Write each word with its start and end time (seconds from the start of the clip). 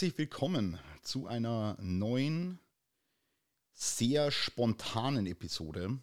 herzlich 0.00 0.16
willkommen 0.16 0.78
zu 1.02 1.26
einer 1.26 1.76
neuen, 1.78 2.58
sehr 3.74 4.30
spontanen 4.30 5.26
Episode 5.26 5.98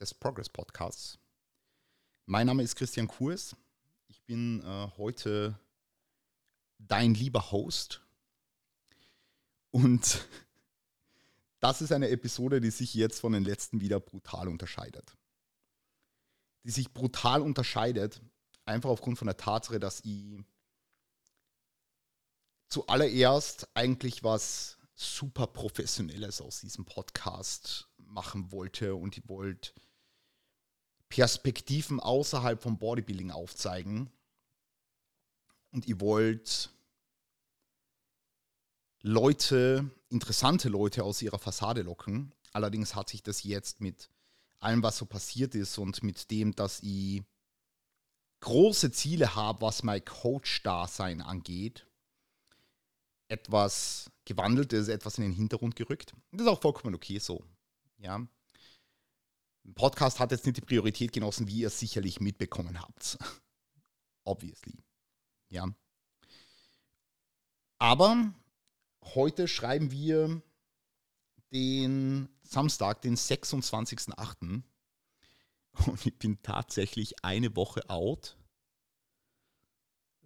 des 0.00 0.12
Progress 0.12 0.48
Podcasts. 0.48 1.16
Mein 2.26 2.48
Name 2.48 2.64
ist 2.64 2.74
Christian 2.74 3.06
Kurs. 3.06 3.54
Ich 4.08 4.20
bin 4.24 4.60
äh, 4.64 4.88
heute 4.96 5.56
dein 6.78 7.14
lieber 7.14 7.52
Host. 7.52 8.00
Und 9.70 10.26
das 11.60 11.82
ist 11.82 11.92
eine 11.92 12.08
Episode, 12.08 12.60
die 12.60 12.72
sich 12.72 12.94
jetzt 12.94 13.20
von 13.20 13.32
den 13.32 13.44
letzten 13.44 13.80
wieder 13.80 14.00
brutal 14.00 14.48
unterscheidet. 14.48 15.16
Die 16.64 16.72
sich 16.72 16.92
brutal 16.92 17.42
unterscheidet, 17.42 18.20
einfach 18.64 18.90
aufgrund 18.90 19.18
von 19.18 19.26
der 19.26 19.36
Tatsache, 19.36 19.78
dass 19.78 20.00
ich 20.00 20.42
zuallererst 22.70 23.68
eigentlich 23.74 24.24
was 24.24 24.78
super 24.94 25.46
professionelles 25.46 26.40
aus 26.40 26.60
diesem 26.60 26.84
Podcast 26.84 27.88
machen 27.98 28.50
wollte 28.52 28.94
und 28.94 29.16
ihr 29.16 29.28
wollt 29.28 29.74
Perspektiven 31.08 32.00
außerhalb 32.00 32.62
vom 32.62 32.78
Bodybuilding 32.78 33.30
aufzeigen 33.30 34.10
und 35.72 35.86
ihr 35.86 36.00
wollt 36.00 36.70
Leute, 39.02 39.90
interessante 40.10 40.68
Leute 40.68 41.04
aus 41.04 41.22
ihrer 41.22 41.38
Fassade 41.38 41.82
locken. 41.82 42.32
Allerdings 42.52 42.94
hat 42.94 43.08
sich 43.08 43.22
das 43.22 43.42
jetzt 43.44 43.80
mit 43.80 44.10
allem, 44.58 44.82
was 44.82 44.98
so 44.98 45.06
passiert 45.06 45.54
ist 45.54 45.78
und 45.78 46.02
mit 46.02 46.30
dem, 46.30 46.54
dass 46.54 46.80
ich 46.80 47.22
große 48.40 48.92
Ziele 48.92 49.34
habe, 49.34 49.62
was 49.62 49.82
mein 49.82 50.04
Coach-Dasein 50.04 51.22
angeht, 51.22 51.86
etwas 53.30 54.10
gewandelt, 54.24 54.72
ist 54.72 54.88
etwas 54.88 55.18
in 55.18 55.24
den 55.24 55.32
Hintergrund 55.32 55.76
gerückt. 55.76 56.14
Das 56.32 56.42
ist 56.42 56.48
auch 56.48 56.60
vollkommen 56.60 56.94
okay 56.94 57.18
so. 57.18 57.44
Ja. 57.98 58.26
Podcast 59.74 60.18
hat 60.18 60.32
jetzt 60.32 60.46
nicht 60.46 60.56
die 60.56 60.62
Priorität 60.62 61.12
genossen, 61.12 61.46
wie 61.46 61.60
ihr 61.60 61.70
sicherlich 61.70 62.20
mitbekommen 62.20 62.80
habt. 62.80 63.18
Obviously. 64.24 64.74
Ja. 65.48 65.68
Aber 67.78 68.34
heute 69.14 69.48
schreiben 69.48 69.90
wir 69.90 70.42
den 71.52 72.28
Samstag, 72.42 73.02
den 73.02 73.16
26.08. 73.16 74.62
Und 75.86 76.06
ich 76.06 76.18
bin 76.18 76.42
tatsächlich 76.42 77.24
eine 77.24 77.54
Woche 77.54 77.88
out 77.88 78.36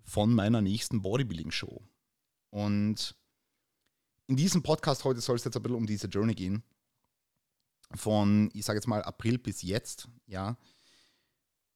von 0.02 0.34
meiner 0.34 0.62
nächsten 0.62 1.02
Bodybuilding-Show. 1.02 1.82
Und 2.54 3.16
in 4.28 4.36
diesem 4.36 4.62
Podcast 4.62 5.02
heute 5.02 5.20
soll 5.20 5.34
es 5.34 5.42
jetzt 5.42 5.56
ein 5.56 5.62
bisschen 5.64 5.76
um 5.76 5.86
diese 5.86 6.06
Journey 6.06 6.36
gehen. 6.36 6.62
Von, 7.96 8.48
ich 8.54 8.64
sage 8.64 8.78
jetzt 8.78 8.86
mal, 8.86 9.02
April 9.02 9.38
bis 9.38 9.62
jetzt, 9.62 10.08
ja. 10.26 10.56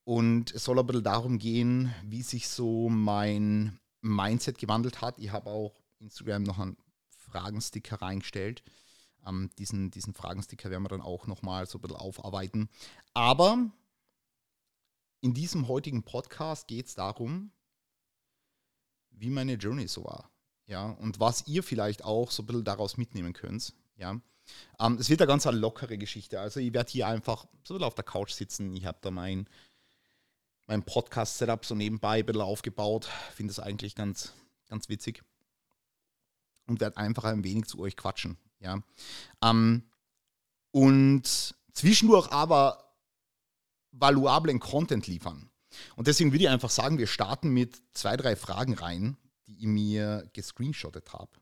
Und 0.05 0.55
es 0.55 0.63
soll 0.63 0.79
ein 0.79 0.87
bisschen 0.87 1.03
darum 1.03 1.39
gehen, 1.41 1.93
wie 2.05 2.23
sich 2.23 2.47
so 2.47 2.89
mein 2.89 3.81
Mindset 4.03 4.59
gewandelt 4.59 5.01
hat. 5.01 5.19
Ich 5.19 5.33
habe 5.33 5.51
auch 5.51 5.83
Instagram 5.99 6.45
noch 6.45 6.61
einen 6.61 6.77
Fragensticker 7.09 8.01
reingestellt. 8.01 8.63
Ähm, 9.27 9.51
diesen, 9.59 9.91
diesen 9.91 10.15
Fragensticker 10.15 10.71
werden 10.71 10.85
wir 10.85 10.91
dann 10.91 11.03
auch 11.03 11.27
nochmal 11.27 11.67
so 11.67 11.79
ein 11.79 11.83
bisschen 11.83 11.97
aufarbeiten. 11.97 12.69
Aber 13.15 13.69
in 15.23 15.35
diesem 15.35 15.67
heutigen 15.67 16.05
Podcast 16.05 16.69
geht 16.69 16.87
es 16.87 16.95
darum, 16.95 17.51
wie 19.11 19.29
meine 19.29 19.55
Journey 19.55 19.89
so 19.89 20.05
war 20.05 20.31
ja, 20.69 20.85
und 20.85 21.19
was 21.19 21.47
ihr 21.47 21.63
vielleicht 21.63 22.05
auch 22.05 22.31
so 22.31 22.43
ein 22.43 22.47
bisschen 22.47 22.65
daraus 22.65 22.99
mitnehmen 22.99 23.33
könnt, 23.33 23.75
ja. 23.97 24.21
Ähm, 24.79 24.97
es 24.99 25.09
wird 25.09 25.21
eine 25.21 25.29
ganz 25.29 25.45
lockere 25.47 25.99
Geschichte. 25.99 26.41
Also 26.41 26.61
ich 26.61 26.73
werde 26.73 26.91
hier 26.91 27.07
einfach 27.07 27.47
so 27.65 27.75
ein 27.75 27.79
bisschen 27.79 27.85
auf 27.85 27.95
der 27.95 28.05
Couch 28.05 28.33
sitzen. 28.33 28.75
Ich 28.75 28.85
habe 28.85 28.99
da 29.01 29.11
mein, 29.11 29.49
mein 30.67 30.83
Podcast-Setup 30.83 31.65
so 31.65 31.75
nebenbei 31.75 32.21
ein 32.21 32.27
bisschen 32.27 32.43
aufgebaut. 32.43 33.09
Finde 33.35 33.51
es 33.51 33.61
eigentlich 33.61 33.95
ganz, 33.95 34.35
ganz 34.69 34.89
witzig. 34.89 35.23
Und 36.67 36.81
werde 36.81 36.99
einfach 36.99 37.25
ein 37.25 37.45
wenig 37.45 37.65
zu 37.65 37.79
euch 37.81 37.97
quatschen, 37.97 38.37
ja. 38.61 38.83
Ähm, 39.43 39.85
und 40.71 41.55
zwischendurch 41.73 42.31
aber 42.31 42.95
valuablen 43.93 44.61
Content 44.61 45.07
liefern. 45.07 45.51
Und 45.97 46.09
deswegen 46.09 46.31
würde 46.33 46.45
ich 46.45 46.51
einfach 46.51 46.71
sagen, 46.71 46.99
wir 46.99 47.07
starten 47.07 47.49
mit 47.49 47.81
zwei, 47.95 48.19
drei 48.19 48.37
Fragen 48.37 48.75
rein, 48.75 49.17
die 49.49 49.59
ich 49.59 49.67
mir 49.67 50.29
gescreenshottet 50.33 51.13
habe, 51.13 51.33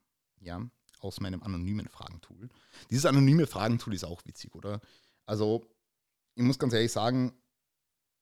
ja, 0.41 0.67
aus 1.01 1.21
meinem 1.21 1.43
anonymen 1.43 1.89
Fragentool. 1.89 2.49
Dieses 2.91 3.05
anonyme 3.05 3.47
Fragentool 3.47 3.95
ist 3.95 4.05
auch 4.05 4.25
witzig, 4.25 4.55
oder? 4.55 4.81
Also, 5.27 5.67
ich 6.35 6.43
muss 6.43 6.59
ganz 6.59 6.73
ehrlich 6.73 6.93
sagen, 6.93 7.33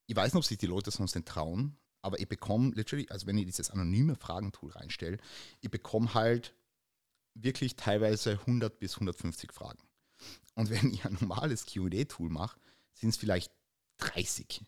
ich 0.06 0.17
weiß 0.17 0.33
nicht, 0.33 0.39
ob 0.39 0.45
sich 0.45 0.59
die 0.59 0.67
Leute 0.67 0.91
sonst 0.91 1.15
nicht 1.15 1.28
trauen, 1.28 1.77
aber 2.03 2.19
ich 2.19 2.28
bekomme 2.28 2.72
literally, 2.75 3.06
also 3.09 3.27
wenn 3.27 3.39
ich 3.39 3.47
dieses 3.47 3.71
anonyme 3.71 4.17
Fragentool 4.17 4.71
reinstelle, 4.72 5.19
ich 5.61 5.71
bekomme 5.71 6.12
halt 6.15 6.55
wirklich 7.34 7.77
teilweise 7.77 8.33
100 8.33 8.78
bis 8.78 8.95
150 8.95 9.53
Fragen. 9.53 9.83
Und 10.55 10.71
wenn 10.71 10.93
ich 10.93 11.05
ein 11.05 11.16
normales 11.21 11.66
QA-Tool 11.66 12.31
mache, 12.31 12.59
sind 12.95 13.11
es 13.11 13.16
vielleicht 13.16 13.53
30. 13.99 14.65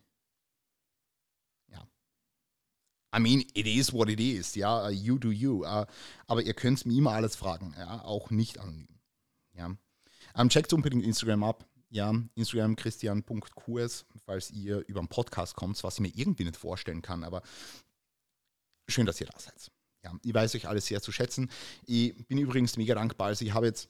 I 3.16 3.21
mean, 3.21 3.44
it 3.54 3.66
is 3.66 3.93
what 3.93 4.10
it 4.10 4.21
is, 4.21 4.54
ja, 4.54 4.91
you 4.91 5.19
do 5.19 5.31
you. 5.31 5.65
Uh, 5.65 5.87
aber 6.27 6.43
ihr 6.43 6.53
könnt 6.53 6.84
mir 6.84 6.99
immer 6.99 7.12
alles 7.12 7.34
fragen, 7.34 7.75
ja, 7.78 8.04
auch 8.04 8.31
nicht 8.31 8.59
anonym. 8.59 8.88
Ja. 9.54 9.66
Um, 9.66 9.78
ähm, 10.37 10.49
checkt 10.50 10.72
unbedingt 10.75 11.04
Instagram 11.04 11.43
ab. 11.43 11.66
Ja, 11.88 12.12
Instagram 12.34 12.77
christian.qs, 12.77 14.04
falls 14.25 14.50
ihr 14.50 14.84
über 14.87 15.00
einen 15.00 15.09
Podcast 15.09 15.54
kommt, 15.54 15.82
was 15.82 15.94
ich 15.94 16.00
mir 16.00 16.12
irgendwie 16.15 16.44
nicht 16.44 16.56
vorstellen 16.56 17.00
kann, 17.00 17.25
aber 17.25 17.43
schön, 18.88 19.06
dass 19.06 19.21
ihr 19.21 19.28
da 19.28 19.38
seid. 19.38 19.71
Ja, 20.04 20.12
ich 20.22 20.34
weiß 20.34 20.54
euch 20.54 20.69
alles 20.69 20.87
sehr 20.87 21.00
zu 21.00 21.10
schätzen. 21.10 21.50
Ich 21.87 22.15
bin 22.27 22.38
übrigens 22.38 22.77
mega 22.77 22.94
dankbar. 22.94 23.28
Also 23.28 23.44
ich 23.44 23.54
habe 23.54 23.66
jetzt 23.66 23.88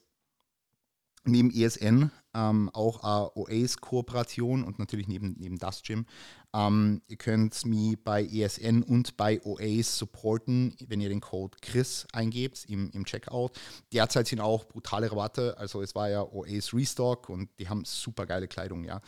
neben 1.25 1.51
ESN 1.51 2.11
ähm, 2.33 2.69
auch 2.73 3.03
eine 3.03 3.35
OAS-Kooperation 3.35 4.63
und 4.63 4.79
natürlich 4.79 5.07
neben, 5.07 5.35
neben 5.39 5.57
das 5.57 5.81
Gym. 5.81 6.05
Ähm, 6.53 7.01
ihr 7.07 7.17
könnt 7.17 7.65
mich 7.65 7.97
bei 8.03 8.23
ESN 8.23 8.83
und 8.83 9.17
bei 9.17 9.41
OAS 9.43 9.97
supporten, 9.97 10.75
wenn 10.87 11.01
ihr 11.01 11.09
den 11.09 11.21
Code 11.21 11.57
Chris 11.61 12.07
eingebt 12.13 12.65
im, 12.67 12.89
im 12.91 13.05
Checkout. 13.05 13.51
Derzeit 13.91 14.27
sind 14.27 14.39
auch 14.39 14.65
brutale 14.65 15.11
Rabatte, 15.11 15.57
also 15.57 15.81
es 15.81 15.95
war 15.95 16.09
ja 16.09 16.23
OAS 16.23 16.73
Restock 16.73 17.29
und 17.29 17.49
die 17.59 17.67
haben 17.67 17.83
super 17.85 18.25
geile 18.25 18.47
Kleidung, 18.47 18.83
ja. 18.83 19.01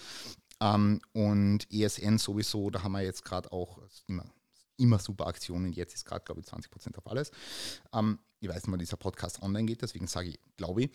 Ähm, 0.61 0.99
und 1.13 1.71
ESN 1.71 2.17
sowieso, 2.17 2.69
da 2.69 2.83
haben 2.83 2.91
wir 2.91 3.01
jetzt 3.01 3.23
gerade 3.23 3.51
auch 3.51 3.79
immer, 4.07 4.25
immer 4.77 4.99
super 4.99 5.27
Aktionen. 5.27 5.71
Jetzt 5.71 5.93
ist 5.93 6.05
gerade, 6.05 6.25
glaube 6.25 6.41
ich, 6.41 6.47
20% 6.47 6.97
auf 6.97 7.07
alles. 7.07 7.31
Ähm, 7.93 8.19
ich 8.41 8.49
weiß 8.49 8.63
nicht, 8.63 8.71
wann 8.71 8.79
dieser 8.79 8.97
Podcast 8.97 9.41
online 9.41 9.65
geht, 9.65 9.81
deswegen 9.81 10.07
sage 10.07 10.29
ich, 10.29 10.39
glaube 10.57 10.83
ich. 10.83 10.89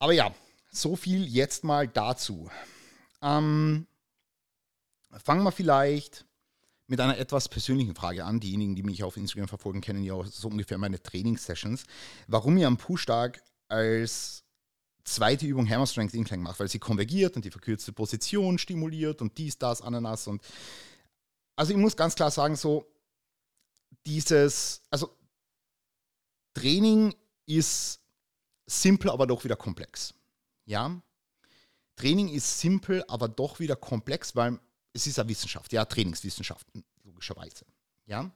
Aber 0.00 0.12
ja, 0.12 0.34
so 0.72 0.96
viel 0.96 1.26
jetzt 1.28 1.62
mal 1.62 1.86
dazu. 1.86 2.50
Ähm, 3.22 3.86
fangen 5.12 5.44
wir 5.44 5.52
vielleicht 5.52 6.24
mit 6.86 7.00
einer 7.00 7.18
etwas 7.18 7.48
persönlichen 7.48 7.94
Frage 7.94 8.24
an. 8.24 8.40
Diejenigen, 8.40 8.74
die 8.74 8.82
mich 8.82 9.04
auf 9.04 9.16
Instagram 9.16 9.46
verfolgen, 9.46 9.80
kennen 9.80 10.02
ja 10.02 10.14
auch 10.14 10.26
so 10.26 10.48
ungefähr 10.48 10.78
meine 10.78 11.00
Trainingssessions. 11.00 11.84
Warum 12.26 12.56
ihr 12.56 12.66
am 12.66 12.78
Push-Tag 12.78 13.42
als 13.68 14.42
zweite 15.04 15.46
Übung 15.46 15.68
Hammer 15.68 15.86
Strength 15.86 16.14
Incline 16.14 16.42
macht, 16.42 16.58
weil 16.60 16.68
sie 16.68 16.78
konvergiert 16.78 17.36
und 17.36 17.44
die 17.44 17.50
verkürzte 17.50 17.92
Position 17.92 18.58
stimuliert 18.58 19.20
und 19.20 19.36
dies, 19.38 19.58
das, 19.58 19.82
Ananas 19.82 20.26
und 20.26 20.42
also 21.56 21.72
ich 21.72 21.78
muss 21.78 21.96
ganz 21.96 22.14
klar 22.14 22.30
sagen, 22.30 22.56
so 22.56 22.86
dieses, 24.06 24.82
also 24.90 25.14
Training 26.54 27.14
ist 27.46 27.99
simpel, 28.70 29.10
aber 29.10 29.26
doch 29.26 29.44
wieder 29.44 29.56
komplex. 29.56 30.14
Ja? 30.64 31.00
Training 31.96 32.28
ist 32.28 32.60
simpel, 32.60 33.04
aber 33.08 33.28
doch 33.28 33.60
wieder 33.60 33.76
komplex, 33.76 34.34
weil 34.36 34.58
es 34.92 35.06
ist 35.06 35.18
eine 35.18 35.28
Wissenschaft, 35.28 35.72
ja, 35.72 35.84
Trainingswissenschaften, 35.84 36.84
logischerweise. 37.04 37.66
Ja? 38.06 38.30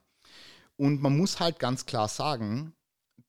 Und 0.77 1.01
man 1.01 1.17
muss 1.17 1.39
halt 1.39 1.59
ganz 1.59 1.85
klar 1.85 2.07
sagen, 2.07 2.73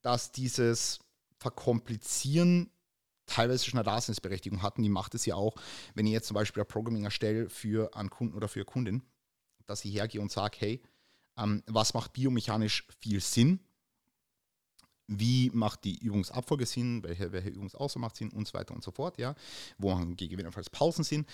dass 0.01 0.31
dieses 0.31 0.99
Verkomplizieren 1.39 2.69
teilweise 3.25 3.65
schon 3.65 3.77
eine 3.77 3.85
Daseinsberechtigung 3.85 4.61
hat. 4.61 4.77
Und 4.77 4.83
die 4.83 4.89
macht 4.89 5.13
es 5.15 5.25
ja 5.25 5.35
auch, 5.35 5.55
wenn 5.93 6.07
ich 6.07 6.13
jetzt 6.13 6.27
zum 6.27 6.35
Beispiel 6.35 6.63
ein 6.63 6.67
Programming 6.67 7.03
erstelle 7.03 7.49
für 7.49 7.95
einen 7.95 8.09
Kunden 8.09 8.35
oder 8.35 8.47
für 8.47 8.59
eine 8.59 8.65
Kundin, 8.65 9.03
dass 9.65 9.83
ich 9.85 9.93
hergehe 9.93 10.21
und 10.21 10.31
sage, 10.31 10.57
hey, 10.59 10.81
ähm, 11.37 11.63
was 11.67 11.93
macht 11.93 12.13
biomechanisch 12.13 12.87
viel 12.99 13.19
Sinn? 13.21 13.59
Wie 15.07 15.49
macht 15.53 15.83
die 15.85 15.97
Übungsabfolge 15.97 16.65
Sinn, 16.65 17.01
welche, 17.03 17.31
welche 17.31 17.49
Übungsaußer 17.49 17.99
macht 17.99 18.17
Sinn 18.17 18.29
und 18.29 18.47
so 18.47 18.53
weiter 18.53 18.73
und 18.73 18.83
so 18.83 18.91
fort, 18.91 19.17
ja, 19.17 19.35
wo 19.77 19.95
gegebenenfalls 19.95 20.69
Pausen 20.69 21.03
sind. 21.03 21.27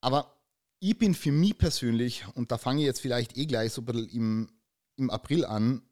Aber 0.00 0.36
ich 0.78 0.98
bin 0.98 1.14
für 1.14 1.32
mich 1.32 1.58
persönlich, 1.58 2.24
und 2.34 2.50
da 2.52 2.58
fange 2.58 2.80
ich 2.80 2.86
jetzt 2.86 3.00
vielleicht 3.00 3.36
eh 3.36 3.46
gleich 3.46 3.72
so 3.72 3.82
ein 3.82 3.84
bisschen 3.86 4.08
im, 4.08 4.48
im 4.96 5.10
April 5.10 5.44
an, 5.44 5.82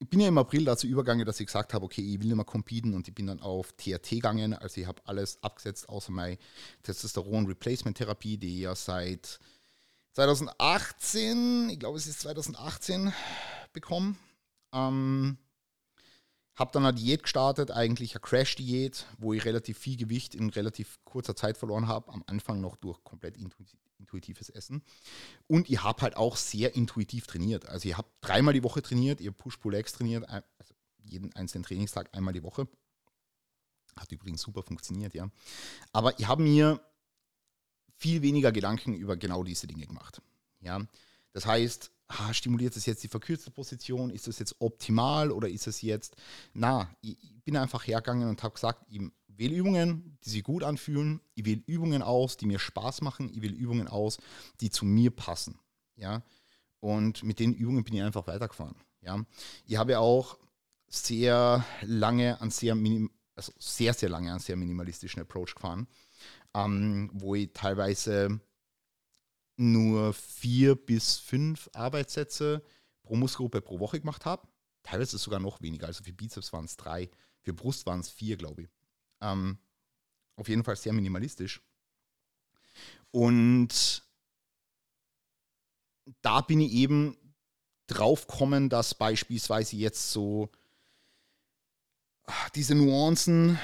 ich 0.00 0.08
bin 0.10 0.20
ja 0.20 0.28
im 0.28 0.38
April 0.38 0.64
dazu 0.64 0.86
übergegangen, 0.86 1.24
dass 1.24 1.40
ich 1.40 1.46
gesagt 1.46 1.72
habe, 1.72 1.84
okay, 1.84 2.02
ich 2.02 2.20
will 2.20 2.26
nicht 2.26 2.36
mehr 2.36 2.44
competen 2.44 2.94
und 2.94 3.08
ich 3.08 3.14
bin 3.14 3.26
dann 3.26 3.40
auf 3.40 3.72
TRT 3.72 4.10
gegangen. 4.10 4.52
Also 4.52 4.80
ich 4.80 4.86
habe 4.86 5.00
alles 5.06 5.42
abgesetzt, 5.42 5.88
außer 5.88 6.12
meine 6.12 6.36
Testosteron-Replacement-Therapie, 6.82 8.36
die 8.36 8.54
ich 8.56 8.60
ja 8.62 8.74
seit 8.74 9.38
2018, 10.12 11.70
ich 11.70 11.78
glaube 11.78 11.96
es 11.96 12.06
ist 12.06 12.20
2018, 12.20 13.12
bekommen. 13.72 14.18
Ähm, 14.72 15.38
habe 16.56 16.70
dann 16.72 16.84
eine 16.84 16.94
Diät 16.96 17.24
gestartet, 17.24 17.70
eigentlich 17.70 18.14
eine 18.14 18.20
Crash-Diät, 18.20 19.06
wo 19.18 19.32
ich 19.32 19.44
relativ 19.44 19.78
viel 19.78 19.96
Gewicht 19.96 20.34
in 20.34 20.50
relativ 20.50 20.98
kurzer 21.04 21.34
Zeit 21.34 21.56
verloren 21.56 21.88
habe. 21.88 22.12
Am 22.12 22.22
Anfang 22.26 22.60
noch 22.60 22.76
durch 22.76 23.02
komplett 23.02 23.36
intuitives 23.98 24.50
Essen. 24.50 24.82
Und 25.48 25.68
ich 25.68 25.82
habe 25.82 26.02
halt 26.02 26.16
auch 26.16 26.36
sehr 26.36 26.76
intuitiv 26.76 27.26
trainiert. 27.26 27.66
Also 27.68 27.88
ich 27.88 27.96
habe 27.96 28.08
dreimal 28.20 28.54
die 28.54 28.62
Woche 28.62 28.82
trainiert, 28.82 29.20
ihr 29.20 29.32
Push-Pull-Legs 29.32 29.92
trainiert, 29.92 30.28
also 30.28 30.74
jeden 31.02 31.34
einzelnen 31.34 31.64
Trainingstag 31.64 32.08
einmal 32.12 32.34
die 32.34 32.42
Woche. 32.42 32.68
Hat 33.96 34.10
übrigens 34.12 34.42
super 34.42 34.62
funktioniert, 34.62 35.14
ja. 35.14 35.28
Aber 35.92 36.18
ich 36.18 36.26
habe 36.26 36.42
mir 36.42 36.80
viel 37.96 38.22
weniger 38.22 38.52
Gedanken 38.52 38.94
über 38.94 39.16
genau 39.16 39.44
diese 39.44 39.66
Dinge 39.66 39.86
gemacht. 39.86 40.20
Ja. 40.60 40.80
Das 41.32 41.46
heißt, 41.46 41.90
ah, 42.18 42.32
stimuliert 42.32 42.76
es 42.76 42.86
jetzt 42.86 43.02
die 43.02 43.08
verkürzte 43.08 43.50
Position? 43.50 44.10
Ist 44.10 44.26
das 44.26 44.38
jetzt 44.38 44.56
optimal 44.60 45.30
oder 45.30 45.48
ist 45.48 45.66
es 45.66 45.82
jetzt, 45.82 46.16
na, 46.52 46.88
ich, 47.00 47.16
bin 47.44 47.56
einfach 47.56 47.86
hergegangen 47.86 48.28
und 48.28 48.42
habe 48.42 48.54
gesagt, 48.54 48.86
ich 48.88 49.02
wähle 49.28 49.54
Übungen, 49.54 50.16
die 50.24 50.30
sich 50.30 50.42
gut 50.42 50.62
anfühlen, 50.62 51.20
ich 51.34 51.44
wähle 51.44 51.62
Übungen 51.66 52.02
aus, 52.02 52.36
die 52.36 52.46
mir 52.46 52.58
Spaß 52.58 53.02
machen, 53.02 53.30
ich 53.34 53.42
wähle 53.42 53.54
Übungen 53.54 53.88
aus, 53.88 54.18
die 54.60 54.70
zu 54.70 54.86
mir 54.86 55.10
passen. 55.10 55.58
Ja. 55.96 56.22
Und 56.80 57.22
mit 57.22 57.40
den 57.40 57.52
Übungen 57.52 57.84
bin 57.84 57.94
ich 57.94 58.02
einfach 58.02 58.26
weitergefahren. 58.26 58.76
Ja. 59.02 59.24
Ich 59.66 59.76
habe 59.76 59.98
auch 59.98 60.38
sehr 60.88 61.64
lange 61.82 62.40
an 62.40 62.50
sehr 62.50 62.74
minim 62.74 63.10
also 63.36 63.52
sehr, 63.58 63.94
sehr 63.94 64.08
lange 64.08 64.32
an 64.32 64.38
sehr 64.38 64.56
minimalistischen 64.56 65.20
Approach 65.20 65.54
gefahren, 65.54 65.88
ähm, 66.54 67.10
wo 67.12 67.34
ich 67.34 67.50
teilweise 67.52 68.40
nur 69.56 70.12
vier 70.12 70.74
bis 70.74 71.18
fünf 71.18 71.70
Arbeitssätze 71.72 72.62
pro 73.02 73.16
Muskelgruppe 73.16 73.60
pro 73.60 73.78
Woche 73.80 74.00
gemacht 74.00 74.24
habe. 74.24 74.46
Teilweise 74.82 75.18
sogar 75.18 75.40
noch 75.40 75.60
weniger. 75.62 75.86
Also 75.86 76.04
für 76.04 76.12
Bizeps 76.12 76.52
waren 76.52 76.64
es 76.64 76.76
drei, 76.76 77.10
für 77.42 77.52
Brust 77.52 77.86
waren 77.86 78.00
es 78.00 78.10
vier, 78.10 78.36
glaube 78.36 78.62
ich. 78.62 78.68
Ähm, 79.20 79.58
auf 80.36 80.48
jeden 80.48 80.64
Fall 80.64 80.76
sehr 80.76 80.92
minimalistisch. 80.92 81.62
Und 83.10 84.02
da 86.22 86.40
bin 86.40 86.60
ich 86.60 86.72
eben 86.72 87.16
drauf 87.86 88.26
gekommen, 88.26 88.68
dass 88.68 88.94
beispielsweise 88.94 89.76
jetzt 89.76 90.10
so 90.10 90.50
diese 92.54 92.74
Nuancen 92.74 93.58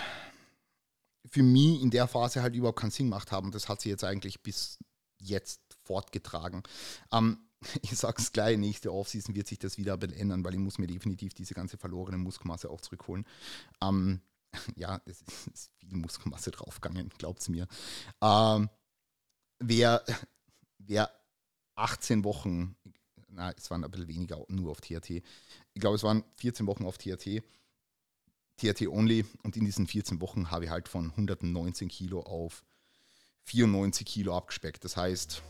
für 1.26 1.42
mich 1.42 1.80
in 1.82 1.90
der 1.90 2.06
Phase 2.06 2.42
halt 2.42 2.54
überhaupt 2.54 2.78
keinen 2.78 2.90
Sinn 2.90 3.06
gemacht 3.06 3.32
haben. 3.32 3.50
Das 3.50 3.68
hat 3.68 3.80
sie 3.80 3.88
jetzt 3.88 4.04
eigentlich 4.04 4.42
bis 4.42 4.78
jetzt 5.18 5.60
fortgetragen. 5.90 6.62
Ähm, 7.10 7.38
ich 7.82 7.96
sage 7.96 8.22
es 8.22 8.32
gleich, 8.32 8.56
nächste 8.56 8.92
Offseason 8.92 9.34
wird 9.34 9.48
sich 9.48 9.58
das 9.58 9.76
wieder 9.76 10.00
ändern, 10.00 10.44
weil 10.44 10.54
ich 10.54 10.60
muss 10.60 10.78
mir 10.78 10.86
definitiv 10.86 11.34
diese 11.34 11.54
ganze 11.54 11.76
verlorene 11.78 12.16
Muskelmasse 12.16 12.70
auch 12.70 12.80
zurückholen. 12.80 13.26
Ähm, 13.82 14.20
ja, 14.76 15.00
es 15.04 15.22
ist 15.52 15.70
viel 15.78 15.96
Muskelmasse 15.96 16.52
draufgegangen, 16.52 17.10
glaubt 17.18 17.40
es 17.40 17.48
mir. 17.48 17.66
Ähm, 18.22 18.70
wer, 19.58 20.04
wer 20.78 21.10
18 21.74 22.22
Wochen, 22.22 22.76
na, 23.28 23.50
es 23.50 23.68
waren 23.70 23.82
ein 23.82 23.90
bisschen 23.90 24.08
weniger 24.08 24.44
nur 24.48 24.70
auf 24.70 24.80
THT, 24.80 25.10
ich 25.10 25.80
glaube, 25.80 25.96
es 25.96 26.04
waren 26.04 26.22
14 26.36 26.68
Wochen 26.68 26.84
auf 26.84 26.98
THT, 26.98 27.42
THT 28.58 28.86
only 28.86 29.24
und 29.42 29.56
in 29.56 29.64
diesen 29.64 29.88
14 29.88 30.20
Wochen 30.20 30.52
habe 30.52 30.66
ich 30.66 30.70
halt 30.70 30.88
von 30.88 31.10
119 31.10 31.88
Kilo 31.88 32.20
auf 32.20 32.62
94 33.44 34.06
Kilo 34.06 34.36
abgespeckt. 34.36 34.84
Das 34.84 34.96
heißt, 34.96 35.42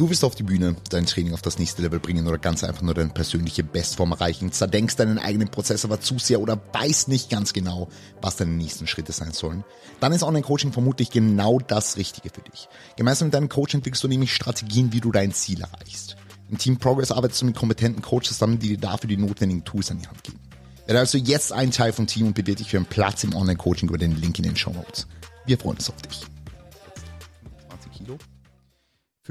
Du 0.00 0.08
willst 0.08 0.24
auf 0.24 0.34
die 0.34 0.44
Bühne, 0.44 0.76
dein 0.88 1.04
Training 1.04 1.34
auf 1.34 1.42
das 1.42 1.58
nächste 1.58 1.82
Level 1.82 2.00
bringen 2.00 2.26
oder 2.26 2.38
ganz 2.38 2.64
einfach 2.64 2.80
nur 2.80 2.94
deine 2.94 3.10
persönliche 3.10 3.62
Bestform 3.62 4.12
erreichen, 4.12 4.50
zerdenkst 4.50 4.96
deinen 4.96 5.18
eigenen 5.18 5.50
Prozess 5.50 5.84
aber 5.84 6.00
zu 6.00 6.18
sehr 6.18 6.40
oder 6.40 6.58
weißt 6.72 7.08
nicht 7.08 7.28
ganz 7.28 7.52
genau, 7.52 7.86
was 8.22 8.36
deine 8.36 8.52
nächsten 8.52 8.86
Schritte 8.86 9.12
sein 9.12 9.32
sollen, 9.32 9.62
dann 10.00 10.14
ist 10.14 10.22
Online-Coaching 10.22 10.72
vermutlich 10.72 11.10
genau 11.10 11.58
das 11.58 11.98
Richtige 11.98 12.30
für 12.30 12.40
dich. 12.40 12.70
Gemeinsam 12.96 13.26
mit 13.26 13.34
deinem 13.34 13.50
Coach 13.50 13.74
entwickelst 13.74 14.02
du 14.02 14.08
nämlich 14.08 14.34
Strategien, 14.34 14.90
wie 14.94 15.02
du 15.02 15.12
dein 15.12 15.34
Ziel 15.34 15.60
erreichst. 15.60 16.16
Im 16.48 16.56
Team 16.56 16.78
Progress 16.78 17.12
arbeitest 17.12 17.42
du 17.42 17.46
mit 17.46 17.56
kompetenten 17.56 18.00
Coaches 18.00 18.28
zusammen, 18.28 18.58
die 18.58 18.68
dir 18.68 18.78
dafür 18.78 19.06
die 19.06 19.18
notwendigen 19.18 19.66
Tools 19.66 19.90
an 19.90 19.98
die 19.98 20.08
Hand 20.08 20.24
geben. 20.24 20.40
Werde 20.86 21.00
also 21.00 21.18
jetzt 21.18 21.52
ein 21.52 21.72
Teil 21.72 21.92
vom 21.92 22.06
Team 22.06 22.28
und 22.28 22.34
bewirb 22.34 22.56
dich 22.56 22.70
für 22.70 22.78
einen 22.78 22.86
Platz 22.86 23.22
im 23.22 23.34
Online-Coaching 23.34 23.90
über 23.90 23.98
den 23.98 24.18
Link 24.18 24.38
in 24.38 24.44
den 24.44 24.56
Show 24.56 24.72
Notes. 24.72 25.06
Wir 25.44 25.58
freuen 25.58 25.76
uns 25.76 25.90
auf 25.90 26.00
dich. 26.00 26.22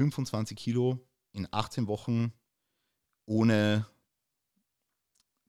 25 0.00 0.56
Kilo 0.56 1.06
in 1.32 1.46
18 1.50 1.86
Wochen 1.86 2.32
ohne 3.26 3.86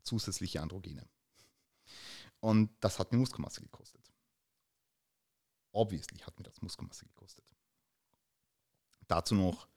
zusätzliche 0.03 0.61
Androgene. 0.61 1.07
Und 2.39 2.71
das 2.81 2.99
hat 2.99 3.11
mir 3.11 3.19
Muskelmasse 3.19 3.61
gekostet. 3.61 4.01
Obviously 5.71 6.17
hat 6.19 6.37
mir 6.37 6.43
das 6.43 6.61
Muskelmasse 6.61 7.05
gekostet. 7.05 7.45
Dazu 9.07 9.35
noch 9.35 9.67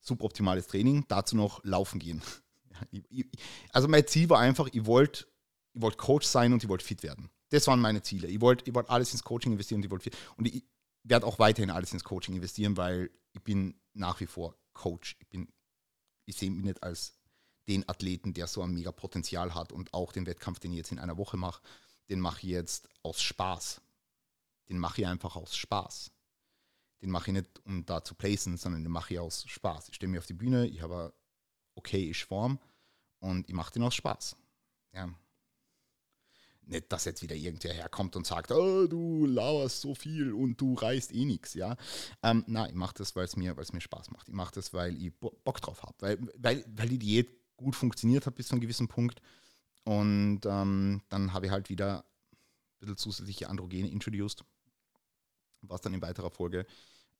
suboptimales 0.00 0.66
Training, 0.66 1.06
dazu 1.08 1.36
noch 1.36 1.64
laufen 1.64 1.98
gehen. 1.98 2.22
Also 3.72 3.88
mein 3.88 4.06
Ziel 4.06 4.28
war 4.28 4.38
einfach, 4.38 4.68
ich 4.70 4.84
wollte 4.84 5.26
ich 5.72 5.80
wollt 5.80 5.96
Coach 5.96 6.26
sein 6.26 6.52
und 6.52 6.62
ich 6.62 6.68
wollte 6.68 6.84
fit 6.84 7.02
werden. 7.02 7.30
Das 7.48 7.66
waren 7.68 7.80
meine 7.80 8.02
Ziele. 8.02 8.28
Ich 8.28 8.42
wollte 8.42 8.68
ich 8.68 8.74
wollt 8.74 8.90
alles 8.90 9.12
ins 9.12 9.22
Coaching 9.22 9.52
investieren 9.52 9.82
und 9.82 10.06
ich. 10.06 10.12
Und 10.36 10.46
ich 10.46 10.62
werde 11.02 11.26
auch 11.26 11.38
weiterhin 11.38 11.70
alles 11.70 11.94
ins 11.94 12.04
Coaching 12.04 12.34
investieren, 12.34 12.76
weil 12.76 13.10
ich 13.32 13.42
bin 13.42 13.80
nach 13.96 14.20
wie 14.20 14.26
vor 14.26 14.56
Coach. 14.72 15.16
Ich, 15.18 15.28
bin, 15.28 15.52
ich 16.24 16.36
sehe 16.36 16.50
mich 16.50 16.64
nicht 16.64 16.82
als 16.82 17.18
den 17.68 17.88
Athleten, 17.88 18.32
der 18.32 18.46
so 18.46 18.62
ein 18.62 18.72
mega 18.72 18.92
Potenzial 18.92 19.54
hat 19.54 19.72
und 19.72 19.92
auch 19.92 20.12
den 20.12 20.26
Wettkampf, 20.26 20.60
den 20.60 20.72
ich 20.72 20.78
jetzt 20.78 20.92
in 20.92 20.98
einer 20.98 21.16
Woche 21.16 21.36
mache, 21.36 21.62
den 22.08 22.20
mache 22.20 22.38
ich 22.38 22.50
jetzt 22.50 22.88
aus 23.02 23.20
Spaß. 23.20 23.80
Den 24.68 24.78
mache 24.78 25.02
ich 25.02 25.06
einfach 25.06 25.36
aus 25.36 25.56
Spaß. 25.56 26.12
Den 27.02 27.10
mache 27.10 27.30
ich 27.30 27.34
nicht, 27.34 27.66
um 27.66 27.84
da 27.84 28.02
zu 28.02 28.14
placen, 28.14 28.56
sondern 28.56 28.82
den 28.82 28.92
mache 28.92 29.14
ich 29.14 29.20
aus 29.20 29.44
Spaß. 29.48 29.88
Ich 29.88 29.96
stehe 29.96 30.10
mir 30.10 30.18
auf 30.18 30.26
die 30.26 30.34
Bühne, 30.34 30.66
ich 30.66 30.82
habe 30.82 31.12
okay 31.74 32.12
Form 32.14 32.58
und 33.18 33.48
ich 33.48 33.54
mache 33.54 33.72
den 33.72 33.82
aus 33.82 33.94
Spaß. 33.94 34.36
Ja. 34.92 35.12
Nicht, 36.68 36.90
dass 36.90 37.04
jetzt 37.04 37.22
wieder 37.22 37.36
irgendwer 37.36 37.72
herkommt 37.72 38.16
und 38.16 38.26
sagt, 38.26 38.50
oh, 38.50 38.88
du 38.88 39.24
lauerst 39.24 39.80
so 39.80 39.94
viel 39.94 40.32
und 40.32 40.60
du 40.60 40.74
reißt 40.74 41.14
eh 41.14 41.24
nichts, 41.24 41.54
ja. 41.54 41.76
Ähm, 42.24 42.42
nein, 42.48 42.70
ich 42.70 42.74
mache 42.74 42.94
das, 42.94 43.14
weil 43.14 43.24
es 43.24 43.36
mir, 43.36 43.54
mir 43.54 43.80
Spaß 43.80 44.10
macht. 44.10 44.28
Ich 44.28 44.34
mache 44.34 44.52
das, 44.52 44.72
weil 44.74 45.00
ich 45.00 45.12
Bock 45.14 45.60
drauf 45.60 45.82
habe. 45.84 45.94
Weil, 46.00 46.18
weil, 46.36 46.64
weil 46.68 46.88
die 46.88 46.98
Diät 46.98 47.30
gut 47.56 47.76
funktioniert 47.76 48.26
hat 48.26 48.34
bis 48.34 48.48
zu 48.48 48.54
einem 48.54 48.60
gewissen 48.62 48.88
Punkt. 48.88 49.20
Und 49.84 50.40
ähm, 50.44 51.02
dann 51.08 51.32
habe 51.32 51.46
ich 51.46 51.52
halt 51.52 51.70
wieder 51.70 52.00
ein 52.00 52.80
bisschen 52.80 52.96
zusätzliche 52.96 53.48
Androgene 53.48 53.88
introduced, 53.88 54.44
was 55.62 55.80
dann 55.80 55.94
in 55.94 56.02
weiterer 56.02 56.30
Folge 56.30 56.66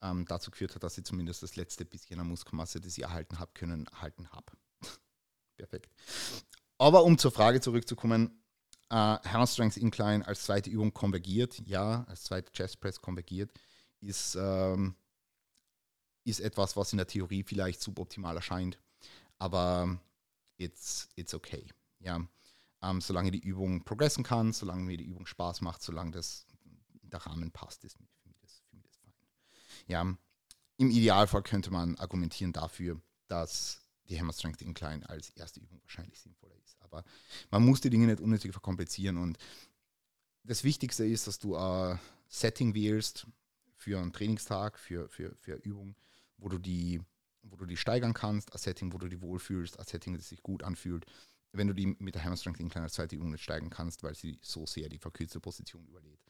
ähm, 0.03 0.25
dazu 0.26 0.50
geführt 0.50 0.75
hat, 0.75 0.83
dass 0.83 0.99
ich 0.99 1.05
zumindest 1.05 1.45
das 1.45 1.55
letzte 1.55 1.85
bisschen 1.85 2.19
an 2.19 2.26
Muskelmasse, 2.26 2.81
das 2.81 2.99
ich 2.99 3.05
erhalten 3.05 3.38
habe 3.38 3.53
können, 3.55 3.87
erhalten 3.87 4.29
habe. 4.31 4.53
Perfekt. 5.57 5.93
Aber 6.79 7.05
um 7.05 7.17
zur 7.17 7.31
Frage 7.31 7.61
zurückzukommen, 7.61 8.43
Uh, 8.88 9.19
Hammer 9.25 9.49
Strength 9.49 9.78
Incline 9.78 10.25
als 10.25 10.45
zweite 10.45 10.71
Übung 10.71 10.95
konvergiert, 10.95 11.61
ja, 11.66 12.05
als 12.05 12.23
zweite 12.23 12.52
Chest 12.52 12.78
Press 12.78 13.00
konvergiert, 13.00 13.50
ist, 14.00 14.37
ähm, 14.37 14.95
ist 16.25 16.38
etwas, 16.38 16.76
was 16.76 16.93
in 16.93 16.99
der 16.99 17.09
Theorie 17.09 17.43
vielleicht 17.43 17.81
suboptimal 17.81 18.37
erscheint, 18.37 18.78
aber 19.38 19.99
it's, 20.57 21.09
it's 21.16 21.35
okay. 21.35 21.69
Ja. 21.99 22.21
Ähm, 22.83 23.00
solange 23.00 23.33
die 23.33 23.40
Übung 23.40 23.83
progressen 23.83 24.23
kann, 24.23 24.52
solange 24.52 24.85
mir 24.85 24.97
die 24.97 25.05
Übung 25.05 25.26
Spaß 25.26 25.62
macht, 25.62 25.83
solange 25.83 26.12
das 26.12 26.47
der 27.02 27.21
Rahmen 27.21 27.50
passt, 27.50 27.85
ist 27.85 27.99
mich 27.99 28.11
das, 28.40 28.62
für 28.71 28.76
das 28.78 28.97
fein. 28.99 29.12
Ja, 29.88 30.02
im 30.76 30.90
Idealfall 30.90 31.43
könnte 31.43 31.71
man 31.71 31.97
argumentieren 31.97 32.52
dafür, 32.52 33.00
dass 33.28 33.86
die 34.09 34.19
Hammer 34.19 34.33
Strength 34.33 34.63
Incline 34.63 35.09
als 35.09 35.31
erste 35.31 35.61
Übung 35.61 35.81
wahrscheinlich 35.83 36.19
sinnvoller 36.19 36.57
ist. 36.65 36.77
Aber 36.81 37.05
man 37.51 37.65
muss 37.65 37.81
die 37.81 37.91
Dinge 37.91 38.07
nicht 38.07 38.21
unnötig 38.21 38.53
verkomplizieren. 38.53 39.17
Und 39.19 39.39
das 40.45 40.65
Wichtigste 40.65 41.05
ist, 41.05 41.27
dass 41.27 41.39
du 41.39 41.57
ein 41.57 41.99
Setting 42.29 42.75
wählst 42.75 43.27
für 43.77 43.99
einen 43.99 44.13
Trainingstag, 44.13 44.79
für, 44.79 45.09
für, 45.09 45.35
für 45.37 45.55
Übungen, 45.55 45.97
wo 46.39 46.49
du 46.49 46.59
die 46.59 47.01
wo 47.51 47.57
du 47.57 47.67
die 47.67 47.77
steigern 47.77 48.15
kannst, 48.15 48.53
ein 48.53 48.59
Setting, 48.59 48.93
wo 48.93 48.99
du 48.99 49.09
die 49.09 49.21
wohlfühlst, 49.21 49.79
ein 49.79 49.87
Setting, 49.87 50.15
das 50.15 50.29
sich 50.29 50.43
gut 50.43 50.63
anfühlt. 50.63 51.07
Wenn 51.53 51.69
du 51.69 51.75
die 51.75 51.87
mit 51.99 52.15
der 52.15 52.25
Hammer 52.25 52.37
Strength 52.37 52.61
Incline 52.61 52.85
als 52.85 52.95
zweite 52.95 53.17
Übung 53.17 53.31
nicht 53.31 53.43
steigern 53.43 53.71
kannst, 53.71 54.03
weil 54.03 54.15
sie 54.15 54.39
so 54.43 54.67
sehr 54.67 54.89
die 54.89 54.99
verkürzte 54.99 55.41
Position 55.41 55.87
überlädt, 55.87 56.21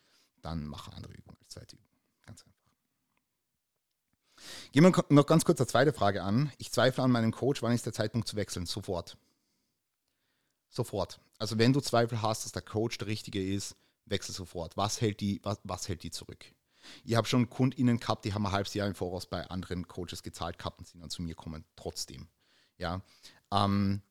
dann 0.42 0.66
mache 0.66 0.92
andere 0.92 1.14
Übungen 1.14 1.38
als 1.40 1.48
zweite 1.48 1.76
Übung. 1.76 1.88
Ganz 2.24 2.44
einfach. 2.44 2.55
Gehen 4.72 4.84
wir 4.84 5.04
noch 5.08 5.26
ganz 5.26 5.44
kurz 5.44 5.60
eine 5.60 5.66
zweite 5.66 5.92
Frage 5.92 6.22
an. 6.22 6.52
Ich 6.58 6.72
zweifle 6.72 7.02
an 7.02 7.10
meinem 7.10 7.32
Coach, 7.32 7.62
wann 7.62 7.72
ist 7.72 7.86
der 7.86 7.92
Zeitpunkt 7.92 8.28
zu 8.28 8.36
wechseln? 8.36 8.66
Sofort. 8.66 9.16
Sofort. 10.68 11.20
Also 11.38 11.58
wenn 11.58 11.72
du 11.72 11.80
Zweifel 11.80 12.22
hast, 12.22 12.44
dass 12.44 12.52
der 12.52 12.62
Coach 12.62 12.98
der 12.98 13.06
richtige 13.08 13.42
ist, 13.42 13.76
wechsel 14.06 14.34
sofort. 14.34 14.76
Was 14.76 15.00
hält 15.00 15.20
die, 15.20 15.40
was, 15.42 15.58
was 15.64 15.88
hält 15.88 16.02
die 16.02 16.10
zurück? 16.10 16.44
Ich 17.04 17.16
habe 17.16 17.26
schon 17.26 17.50
KundInnen 17.50 17.98
gehabt, 17.98 18.24
die 18.24 18.32
haben 18.32 18.46
ein 18.46 18.52
halbes 18.52 18.74
Jahr 18.74 18.86
im 18.86 18.94
Voraus 18.94 19.26
bei 19.26 19.44
anderen 19.48 19.88
Coaches 19.88 20.22
gezahlt 20.22 20.58
gehabt 20.58 20.78
und 20.78 20.86
sind 20.86 21.00
dann 21.00 21.10
zu 21.10 21.22
mir 21.22 21.34
kommen, 21.34 21.64
trotzdem. 21.74 22.28
Ja. 22.78 23.02
Ähm, 23.52 24.02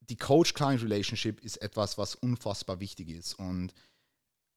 die 0.00 0.16
Coach-Client-Relationship 0.16 1.40
ist 1.44 1.58
etwas, 1.58 1.98
was 1.98 2.14
unfassbar 2.14 2.80
wichtig 2.80 3.08
ist. 3.08 3.34
Und 3.34 3.74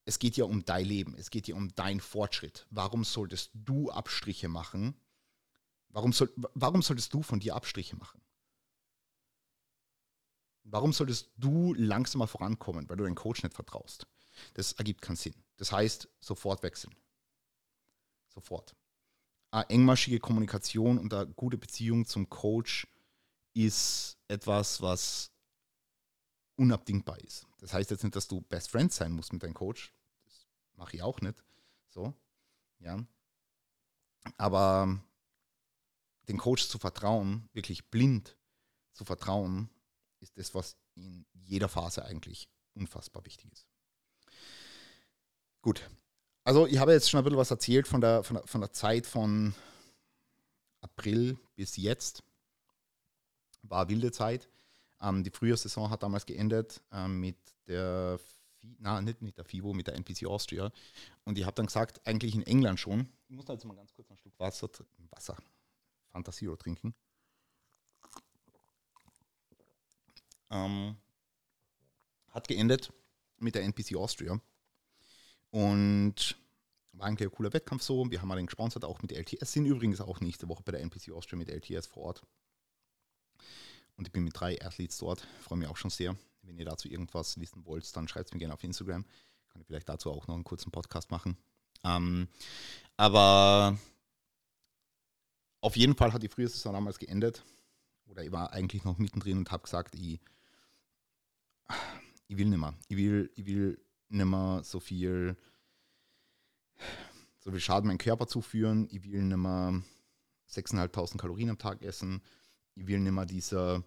es 0.09 0.17
geht 0.17 0.37
ja 0.37 0.45
um 0.45 0.65
dein 0.65 0.85
Leben, 0.85 1.13
es 1.13 1.29
geht 1.29 1.47
ja 1.47 1.55
um 1.55 1.73
deinen 1.75 1.99
Fortschritt. 1.99 2.65
Warum 2.71 3.03
solltest 3.03 3.51
du 3.53 3.91
Abstriche 3.91 4.47
machen? 4.47 4.99
Warum, 5.89 6.13
soll, 6.13 6.33
warum 6.55 6.81
solltest 6.81 7.13
du 7.13 7.21
von 7.21 7.39
dir 7.39 7.55
Abstriche 7.55 7.95
machen? 7.95 8.19
Warum 10.63 10.93
solltest 10.93 11.29
du 11.37 11.75
langsamer 11.75 12.25
vorankommen, 12.25 12.89
weil 12.89 12.97
du 12.97 13.03
deinem 13.03 13.13
Coach 13.13 13.43
nicht 13.43 13.53
vertraust? 13.53 14.07
Das 14.55 14.73
ergibt 14.73 15.03
keinen 15.03 15.15
Sinn. 15.15 15.35
Das 15.57 15.71
heißt, 15.71 16.09
sofort 16.19 16.63
wechseln. 16.63 16.95
Sofort. 18.29 18.75
Eine 19.51 19.69
engmaschige 19.69 20.19
Kommunikation 20.19 20.97
und 20.97 21.13
eine 21.13 21.27
gute 21.33 21.59
Beziehung 21.59 22.07
zum 22.07 22.31
Coach 22.31 22.87
ist 23.53 24.17
etwas, 24.27 24.81
was 24.81 25.31
unabdingbar 26.55 27.19
ist. 27.19 27.45
Das 27.59 27.73
heißt 27.73 27.91
jetzt 27.91 28.03
nicht, 28.03 28.15
dass 28.15 28.27
du 28.27 28.41
Best 28.41 28.71
Friend 28.71 28.91
sein 28.91 29.11
musst 29.11 29.33
mit 29.33 29.43
deinem 29.43 29.53
Coach. 29.53 29.93
Mache 30.79 30.95
ich 30.95 31.03
auch 31.03 31.19
nicht. 31.19 31.43
So, 31.89 32.13
ja. 32.79 33.05
Aber 34.37 34.97
den 36.29 36.37
Coach 36.37 36.69
zu 36.69 36.79
vertrauen, 36.79 37.49
wirklich 37.51 37.89
blind 37.89 38.37
zu 38.93 39.03
vertrauen, 39.03 39.69
ist 40.21 40.37
das, 40.37 40.55
was 40.55 40.77
in 40.95 41.25
jeder 41.33 41.67
Phase 41.67 42.05
eigentlich 42.05 42.49
unfassbar 42.75 43.25
wichtig 43.25 43.51
ist. 43.51 43.67
Gut. 45.61 45.89
Also 46.45 46.65
ich 46.65 46.77
habe 46.77 46.93
jetzt 46.93 47.09
schon 47.09 47.17
ein 47.17 47.25
bisschen 47.25 47.37
was 47.37 47.51
erzählt 47.51 47.85
von 47.85 47.99
der, 47.99 48.23
von 48.23 48.37
der, 48.37 48.47
von 48.47 48.61
der 48.61 48.71
Zeit 48.71 49.05
von 49.05 49.53
April 50.79 51.37
bis 51.57 51.75
jetzt. 51.75 52.23
War 53.63 53.89
wilde 53.89 54.13
Zeit. 54.13 54.47
Ähm, 55.01 55.25
die 55.25 55.29
Frühjahrssaison 55.29 55.89
hat 55.89 56.03
damals 56.03 56.25
geendet 56.25 56.81
ähm, 56.93 57.19
mit 57.19 57.37
der, 57.67 58.17
na 58.61 59.01
nicht 59.01 59.21
mit 59.21 59.37
der 59.37 59.45
FIBO, 59.45 59.73
mit 59.73 59.87
der 59.87 59.95
NPC 59.95 60.25
Austria. 60.25 60.71
Und 61.23 61.37
ich 61.37 61.45
habe 61.45 61.55
dann 61.55 61.67
gesagt, 61.67 62.05
eigentlich 62.05 62.35
in 62.35 62.43
England 62.43 62.79
schon. 62.79 63.07
Ich 63.27 63.35
muss 63.35 63.45
da 63.45 63.53
jetzt 63.53 63.65
mal 63.65 63.75
ganz 63.75 63.93
kurz 63.93 64.09
ein 64.11 64.17
Stück 64.17 64.33
Wasser, 64.39 64.69
Wasser, 65.11 65.37
Fantasio 66.09 66.55
trinken. 66.55 66.93
Ähm, 70.49 70.97
hat 72.29 72.47
geendet 72.47 72.91
mit 73.37 73.55
der 73.55 73.63
NPC 73.63 73.95
Austria. 73.95 74.39
Und 75.51 76.37
war 76.93 77.07
eigentlich 77.07 77.27
ein 77.27 77.31
cooler 77.31 77.53
Wettkampf 77.53 77.83
so. 77.83 78.09
Wir 78.09 78.21
haben 78.21 78.29
den 78.29 78.45
gesponsert, 78.45 78.85
auch 78.85 79.01
mit 79.01 79.11
LTS. 79.11 79.53
Sind 79.53 79.65
übrigens 79.65 80.01
auch 80.01 80.19
nächste 80.19 80.47
Woche 80.47 80.63
bei 80.63 80.71
der 80.71 80.81
NPC 80.81 81.11
Austria 81.11 81.37
mit 81.37 81.49
LTS 81.49 81.87
vor 81.87 82.03
Ort. 82.03 82.21
Und 83.95 84.07
ich 84.07 84.11
bin 84.11 84.23
mit 84.23 84.39
drei 84.39 84.61
Athletes 84.61 84.97
dort. 84.97 85.27
Freue 85.41 85.59
mich 85.59 85.67
auch 85.67 85.77
schon 85.77 85.91
sehr. 85.91 86.15
Wenn 86.41 86.57
ihr 86.57 86.65
dazu 86.65 86.87
irgendwas 86.87 87.39
wissen 87.39 87.65
wollt, 87.65 87.95
dann 87.95 88.07
schreibt 88.07 88.27
es 88.27 88.33
mir 88.33 88.39
gerne 88.39 88.53
auf 88.53 88.63
Instagram. 88.63 89.05
Kann 89.49 89.61
ich 89.61 89.67
vielleicht 89.67 89.89
dazu 89.89 90.11
auch 90.11 90.27
noch 90.27 90.35
einen 90.35 90.43
kurzen 90.43 90.71
Podcast 90.71 91.11
machen. 91.11 91.37
Ähm, 91.83 92.27
aber 92.97 93.77
auf 95.61 95.75
jeden 95.75 95.95
Fall 95.95 96.13
hat 96.13 96.23
die 96.23 96.29
frühe 96.29 96.47
Saison 96.47 96.73
damals 96.73 96.99
geendet. 96.99 97.43
Oder 98.05 98.23
ich 98.23 98.31
war 98.31 98.51
eigentlich 98.53 98.83
noch 98.83 98.97
mittendrin 98.97 99.37
und 99.37 99.51
habe 99.51 99.63
gesagt, 99.63 99.95
ich, 99.95 100.19
ich 102.27 102.37
will 102.37 102.47
nicht 102.47 102.59
mehr. 102.59 102.73
Ich 102.87 102.97
will, 102.97 103.31
ich 103.35 103.45
will 103.45 103.79
nicht 104.09 104.25
mehr 104.25 104.61
so 104.63 104.79
viel, 104.79 105.35
so 107.39 107.51
viel 107.51 107.59
Schaden 107.59 107.87
meinem 107.87 107.97
Körper 107.97 108.27
zuführen. 108.27 108.87
Ich 108.91 109.03
will 109.03 109.21
nicht 109.21 109.37
mehr 109.37 109.81
6.500 110.49 111.17
Kalorien 111.17 111.51
am 111.51 111.57
Tag 111.57 111.81
essen 111.83 112.21
ich 112.79 112.87
will 112.87 112.99
nicht 112.99 113.11
mehr 113.11 113.25
dieser 113.25 113.83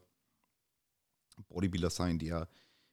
Bodybuilder 1.49 1.91
sein, 1.91 2.19
der 2.19 2.49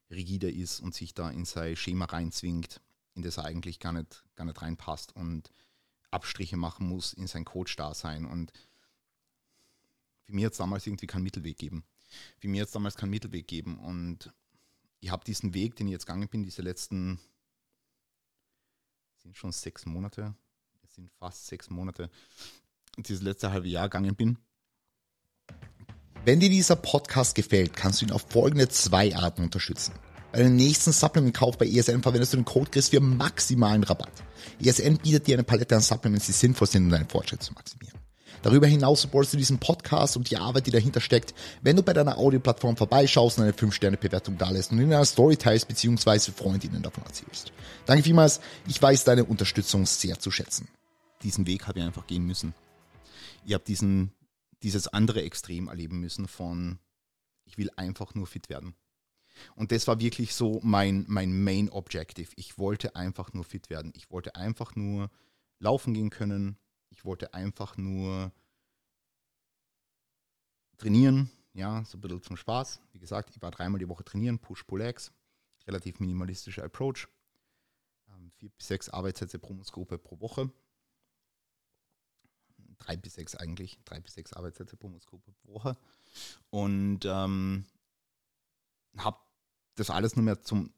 rigider 0.10 0.50
ist 0.50 0.80
und 0.80 0.96
sich 0.96 1.14
da 1.14 1.30
in 1.30 1.46
sein 1.46 1.76
Schema 1.76 2.06
reinzwingt, 2.06 2.82
in 3.14 3.22
das 3.22 3.38
er 3.38 3.46
eigentlich 3.46 3.80
gar 3.80 3.94
nicht, 3.94 4.24
gar 4.36 4.46
nicht 4.46 4.62
reinpasst 4.62 5.16
und 5.16 5.52
Abstriche 6.12 6.58
machen 6.58 6.88
muss 6.88 7.14
in 7.14 7.28
sein 7.28 7.46
Coach-Dasein. 7.46 8.26
Und 8.26 8.52
für 10.24 10.34
mich 10.34 10.46
hat 10.46 10.54
es 10.54 10.58
damals 10.58 10.88
irgendwie 10.88 11.08
keinen 11.08 11.24
Mittelweg 11.24 11.58
gegeben. 11.58 11.84
Für 12.40 12.48
mich 12.48 12.62
hat 12.62 12.68
es 12.68 12.74
damals 12.74 12.96
keinen 12.96 13.12
Mittelweg 13.12 13.48
gegeben. 13.48 13.78
Und 13.80 14.34
ich 15.00 15.12
habe 15.12 15.24
diesen 15.24 15.54
Weg, 15.54 15.76
den 15.76 15.88
ich 15.88 15.94
jetzt 15.94 16.06
gegangen 16.06 16.28
bin, 16.28 16.44
diese 16.44 16.62
letzten, 16.62 17.20
sind 19.18 19.36
schon 19.36 19.52
sechs 19.52 19.86
Monate, 19.86 20.36
es 20.84 20.96
sind 20.96 21.12
fast 21.12 21.48
sechs 21.48 21.70
Monate, 21.70 22.10
dieses 22.98 23.22
letzte 23.22 23.52
halbe 23.52 23.68
Jahr 23.68 23.90
gegangen 23.90 24.16
bin, 24.16 24.40
wenn 26.30 26.40
dir 26.40 26.50
dieser 26.50 26.76
Podcast 26.76 27.34
gefällt, 27.34 27.76
kannst 27.76 28.02
du 28.02 28.06
ihn 28.06 28.12
auf 28.12 28.24
folgende 28.30 28.70
zwei 28.70 29.16
Arten 29.16 29.42
unterstützen. 29.42 29.94
Bei 30.32 30.44
dem 30.44 30.56
nächsten 30.56 30.92
Supplement-Kauf 30.92 31.58
bei 31.58 31.66
ESN 31.66 32.04
verwendest 32.04 32.34
du 32.34 32.38
den 32.38 32.46
Code 32.46 32.70
Chris 32.70 32.90
für 32.90 33.00
maximalen 33.00 33.84
Rabatt. 33.84 34.12
ESN 34.64 34.98
bietet 34.98 35.26
dir 35.26 35.38
eine 35.38 35.44
Palette 35.44 35.76
an 35.76 35.82
Supplements, 35.82 36.28
die 36.28 36.34
sinnvoll 36.34 36.68
sind, 36.68 36.84
um 36.84 36.92
deinen 36.92 37.10
Fortschritt 37.10 37.42
zu 37.42 37.52
maximieren. 37.54 37.98
Darüber 38.44 38.68
hinaus 38.68 39.02
supportest 39.02 39.34
du 39.34 39.38
diesen 39.38 39.58
Podcast 39.58 40.18
und 40.18 40.30
die 40.30 40.38
Arbeit, 40.38 40.68
die 40.68 40.72
dahinter 40.72 41.02
steckt, 41.02 41.34
wenn 41.64 41.78
du 41.78 41.82
bei 41.82 41.94
deiner 41.94 42.20
Audioplattform 42.20 42.78
vorbeischaust 42.78 43.40
und 43.40 43.46
eine 43.46 43.54
5-Sterne-Bewertung 43.54 44.38
dalässt 44.38 44.72
und 44.72 44.78
in 44.78 44.94
einer 44.94 45.06
Story 45.06 45.36
teilst 45.36 45.68
bzw. 45.68 46.32
Freundinnen 46.32 46.84
davon 46.84 47.06
erzählst. 47.06 47.54
Danke 47.88 48.04
vielmals, 48.04 48.40
ich 48.68 48.80
weiß 48.80 49.04
deine 49.04 49.26
Unterstützung 49.26 49.88
sehr 49.88 50.20
zu 50.20 50.30
schätzen. 50.30 50.68
Diesen 51.24 51.48
Weg 51.48 51.66
habe 51.66 51.80
ich 51.80 51.86
einfach 51.86 52.06
gehen 52.06 52.28
müssen. 52.28 52.54
Ich 53.48 53.56
habe 53.56 53.64
diesen 53.66 54.12
dieses 54.64 54.88
andere 54.88 55.24
Extrem 55.24 55.68
erleben 55.68 56.00
müssen 56.00 56.28
von, 56.28 56.80
ich 57.46 57.58
will 57.58 57.70
einfach 57.76 58.16
nur 58.16 58.28
fit 58.28 58.50
werden. 58.50 58.76
Und 59.56 59.72
das 59.72 59.88
war 59.88 60.00
wirklich 60.00 60.34
so 60.34 60.60
mein, 60.64 61.06
mein 61.08 61.44
Main 61.44 61.70
Objective. 61.70 62.32
Ich 62.36 62.58
wollte 62.58 62.96
einfach 62.96 63.34
nur 63.34 63.44
fit 63.44 63.70
werden. 63.70 63.94
Ich 63.96 64.12
wollte 64.12 64.36
einfach 64.36 64.76
nur 64.76 65.10
laufen 65.60 65.94
gehen 65.94 66.10
können. 66.10 66.58
Ich 66.90 67.06
wollte 67.06 67.34
einfach 67.34 67.78
nur 67.78 68.34
trainieren. 70.78 71.30
Ja, 71.54 71.84
so 71.86 71.98
ein 71.98 72.02
bisschen 72.02 72.22
zum 72.22 72.38
Spaß. 72.38 72.82
Wie 72.92 73.00
gesagt, 73.00 73.30
ich 73.30 73.42
war 73.42 73.52
dreimal 73.52 73.80
die 73.80 73.90
Woche 73.90 74.04
trainieren, 74.04 74.40
Push-Pull-Legs. 74.40 75.12
Relativ 75.68 76.00
minimalistischer 76.00 76.64
Approach. 76.64 77.08
Ähm, 78.10 78.32
vier 78.36 78.50
bis 78.50 78.68
sechs 78.68 78.90
Arbeitssätze 78.90 79.40
pro 79.40 79.54
Muskelgruppe 79.54 79.98
pro 79.98 80.20
Woche 80.20 80.52
drei 82.80 82.98
bis 82.98 83.16
sechs 83.16 83.36
eigentlich, 83.36 83.80
drei 83.86 84.00
bis 84.00 84.14
sechs 84.14 84.34
Arbeitssätze 84.34 84.76
pro 84.78 84.90
Muskelgruppe 84.90 85.32
pro 85.44 85.54
Woche. 85.54 85.78
Und 86.50 87.02
ähm, 87.06 87.66
habe 88.98 89.18
das 89.76 89.90
alles 89.90 90.16
nur 90.16 90.26
mehr 90.26 90.42
zum, 90.42 90.74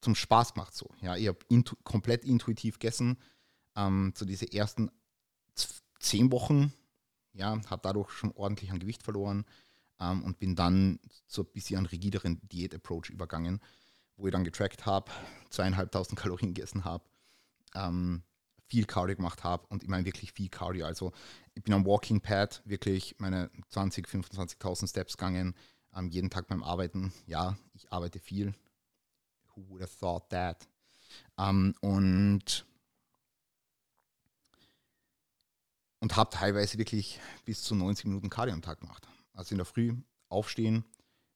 zum 0.00 0.14
Spaß 0.14 0.54
gemacht 0.54 0.74
so. 0.74 0.90
Ja, 1.00 1.16
ich 1.16 1.28
habe 1.28 1.38
intu 1.48 1.76
komplett 1.82 2.24
intuitiv 2.24 2.78
gegessen. 2.78 3.18
Ähm, 3.76 4.12
so 4.16 4.24
diese 4.24 4.50
ersten 4.52 4.90
zehn 5.98 6.32
Wochen, 6.32 6.72
ja, 7.32 7.60
habe 7.68 7.82
dadurch 7.82 8.10
schon 8.10 8.32
ordentlich 8.32 8.70
an 8.70 8.78
Gewicht 8.78 9.02
verloren 9.02 9.44
ähm, 10.00 10.22
und 10.22 10.38
bin 10.38 10.56
dann 10.56 10.98
zu 11.26 11.42
ein 11.42 11.52
bisschen 11.52 11.86
rigideren 11.86 12.40
Diät-Approach 12.48 13.10
übergangen, 13.10 13.60
wo 14.16 14.26
ich 14.26 14.32
dann 14.32 14.44
getrackt 14.44 14.86
habe, 14.86 15.10
zweieinhalbtausend 15.50 16.18
Kalorien 16.18 16.54
gegessen 16.54 16.84
habe, 16.84 17.04
ähm, 17.74 18.22
viel 18.70 18.86
Cardio 18.86 19.16
gemacht 19.16 19.44
habe 19.44 19.66
und 19.68 19.82
ich 19.82 19.88
meine 19.88 20.04
wirklich 20.04 20.32
viel 20.32 20.48
Cardio. 20.48 20.86
Also 20.86 21.12
ich 21.54 21.62
bin 21.62 21.74
am 21.74 21.84
Walking 21.84 22.20
Pad 22.20 22.62
wirklich 22.64 23.16
meine 23.18 23.50
20, 23.68 24.06
25.000 24.06 24.88
Steps 24.88 25.16
gegangen, 25.16 25.54
ähm, 25.94 26.08
jeden 26.08 26.30
Tag 26.30 26.46
beim 26.46 26.62
Arbeiten. 26.62 27.12
Ja, 27.26 27.58
ich 27.74 27.90
arbeite 27.92 28.20
viel. 28.20 28.54
Who 29.54 29.68
would 29.68 29.82
have 29.82 29.98
thought 29.98 30.28
that? 30.30 30.68
Ähm, 31.36 31.74
und 31.80 32.64
und 35.98 36.16
habe 36.16 36.30
teilweise 36.30 36.78
wirklich 36.78 37.20
bis 37.44 37.62
zu 37.62 37.74
90 37.74 38.06
Minuten 38.06 38.30
Cardio 38.30 38.54
am 38.54 38.62
Tag 38.62 38.80
gemacht. 38.80 39.06
Also 39.34 39.52
in 39.52 39.58
der 39.58 39.66
Früh 39.66 39.94
aufstehen, 40.28 40.84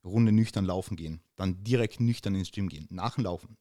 Runde 0.05 0.33
nüchtern 0.33 0.65
laufen 0.65 0.97
gehen, 0.97 1.21
dann 1.37 1.65
direkt 1.65 2.01
nüchtern 2.01 2.35
ins 2.35 2.53
Gym 2.53 2.69
gehen, 2.69 2.87
nach 2.91 3.17
dem 3.17 3.25
Laufen. 3.25 3.57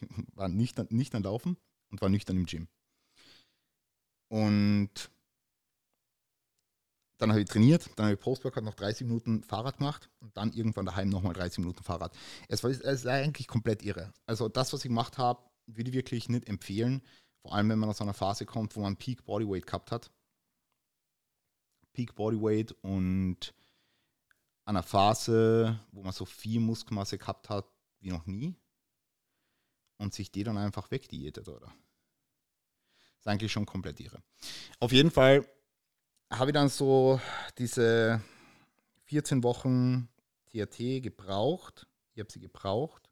War 0.34 0.48
nüchtern, 0.48 0.86
nüchtern 0.90 1.22
laufen 1.22 1.56
und 1.90 2.00
war 2.00 2.08
nüchtern 2.08 2.36
im 2.36 2.46
Gym. 2.46 2.68
Und 4.32 5.10
dann 7.18 7.30
habe 7.30 7.42
ich 7.42 7.48
trainiert, 7.48 7.90
dann 7.96 8.06
habe 8.06 8.14
ich 8.14 8.20
Postworkout 8.20 8.62
noch 8.62 8.72
30 8.72 9.06
Minuten 9.06 9.44
Fahrrad 9.44 9.76
gemacht 9.76 10.08
und 10.20 10.34
dann 10.38 10.54
irgendwann 10.54 10.86
daheim 10.86 11.10
nochmal 11.10 11.34
30 11.34 11.58
Minuten 11.58 11.82
Fahrrad. 11.82 12.16
Es 12.48 12.64
war, 12.64 12.70
es 12.70 13.04
war 13.04 13.12
eigentlich 13.12 13.46
komplett 13.46 13.82
irre. 13.82 14.14
Also 14.24 14.48
das, 14.48 14.72
was 14.72 14.86
ich 14.86 14.88
gemacht 14.88 15.18
habe, 15.18 15.42
würde 15.66 15.90
ich 15.90 15.94
wirklich 15.94 16.30
nicht 16.30 16.48
empfehlen. 16.48 17.02
Vor 17.42 17.54
allem, 17.54 17.68
wenn 17.68 17.78
man 17.78 17.90
aus 17.90 18.00
einer 18.00 18.14
Phase 18.14 18.46
kommt, 18.46 18.74
wo 18.74 18.80
man 18.80 18.96
Peak 18.96 19.26
Bodyweight 19.26 19.66
gehabt 19.66 19.92
hat. 19.92 20.10
Peak 21.92 22.14
Bodyweight 22.14 22.72
und 22.80 23.52
einer 24.64 24.82
Phase, 24.82 25.78
wo 25.90 26.02
man 26.02 26.12
so 26.12 26.24
viel 26.24 26.58
Muskelmasse 26.58 27.18
gehabt 27.18 27.50
hat 27.50 27.70
wie 28.00 28.08
noch 28.08 28.24
nie 28.24 28.56
und 29.98 30.14
sich 30.14 30.32
die 30.32 30.42
dann 30.42 30.56
einfach 30.56 30.90
wegdiätet, 30.90 31.50
oder? 31.50 31.70
Ist 33.22 33.28
eigentlich 33.28 33.52
schon 33.52 33.66
komplett 33.66 34.00
irre. 34.00 34.20
Auf 34.80 34.90
jeden 34.90 35.12
Fall 35.12 35.46
habe 36.28 36.50
ich 36.50 36.54
dann 36.54 36.68
so 36.68 37.20
diese 37.56 38.20
14 39.04 39.44
Wochen 39.44 40.08
TRT 40.50 41.00
gebraucht. 41.00 41.86
Ich 42.14 42.18
habe 42.18 42.32
sie 42.32 42.40
gebraucht 42.40 43.08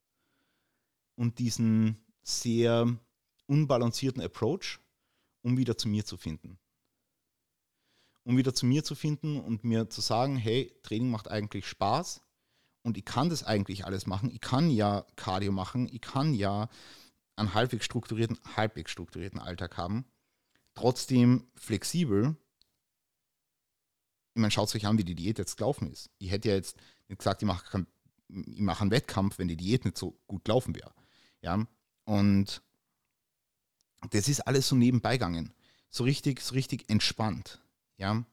und 1.15 1.39
diesen 1.39 2.05
sehr 2.25 2.93
unbalancierten 3.47 4.21
Approach, 4.21 4.81
um 5.43 5.57
wieder 5.57 5.79
zu 5.79 5.87
mir 5.87 6.05
zu 6.05 6.17
finden. 6.17 6.59
Um 8.25 8.37
wieder 8.37 8.53
zu 8.53 8.67
mir 8.67 8.83
zu 8.83 8.97
finden 8.97 9.39
und 9.39 9.63
mir 9.63 9.91
zu 9.91 10.01
sagen, 10.01 10.35
hey, 10.35 10.77
Training 10.83 11.13
macht 11.13 11.29
eigentlich 11.29 11.69
Spaß 11.69 12.21
und 12.83 12.99
ich 12.99 13.05
kann 13.05 13.31
das 13.31 13.45
eigentlich 13.45 13.85
alles 13.85 14.09
machen. 14.09 14.29
Ich 14.29 14.41
kann 14.41 14.71
ja 14.71 15.07
Cardio 15.15 15.53
machen, 15.53 15.89
ich 15.93 16.01
kann 16.01 16.35
ja 16.35 16.69
einen 17.37 17.55
halbwegs 17.55 17.85
strukturierten, 17.85 18.39
halbwegs 18.57 18.91
strukturierten 18.91 19.39
Alltag 19.39 19.77
haben, 19.77 20.05
trotzdem 20.75 21.47
flexibel. 21.57 22.37
Ich 24.35 24.41
meine, 24.41 24.51
schaut 24.51 24.75
euch 24.75 24.87
an, 24.87 24.99
wie 24.99 25.05
die 25.05 25.15
Diät 25.15 25.39
jetzt 25.39 25.57
gelaufen 25.57 25.91
ist. 25.91 26.11
Ich 26.19 26.31
hätte 26.31 26.49
ja 26.49 26.55
jetzt 26.55 26.77
nicht 27.09 27.19
gesagt, 27.19 27.43
ich 27.43 27.47
mache, 27.47 27.87
ich 28.29 28.61
mache 28.61 28.83
einen 28.83 28.91
Wettkampf, 28.91 29.39
wenn 29.39 29.49
die 29.49 29.57
Diät 29.57 29.85
nicht 29.85 29.99
so 29.99 30.21
gut 30.27 30.45
gelaufen 30.45 30.75
wäre. 30.75 30.95
Ja, 31.43 31.67
und 32.05 32.63
das 34.11 34.29
ist 34.29 34.41
alles 34.41 34.69
so 34.69 34.77
nebenbei 34.77 35.17
gegangen. 35.17 35.53
So 35.91 36.05
richtig, 36.05 36.41
so 36.41 36.55
richtig 36.55 36.89
entspannt. 36.89 37.61
Ja, 37.97 38.25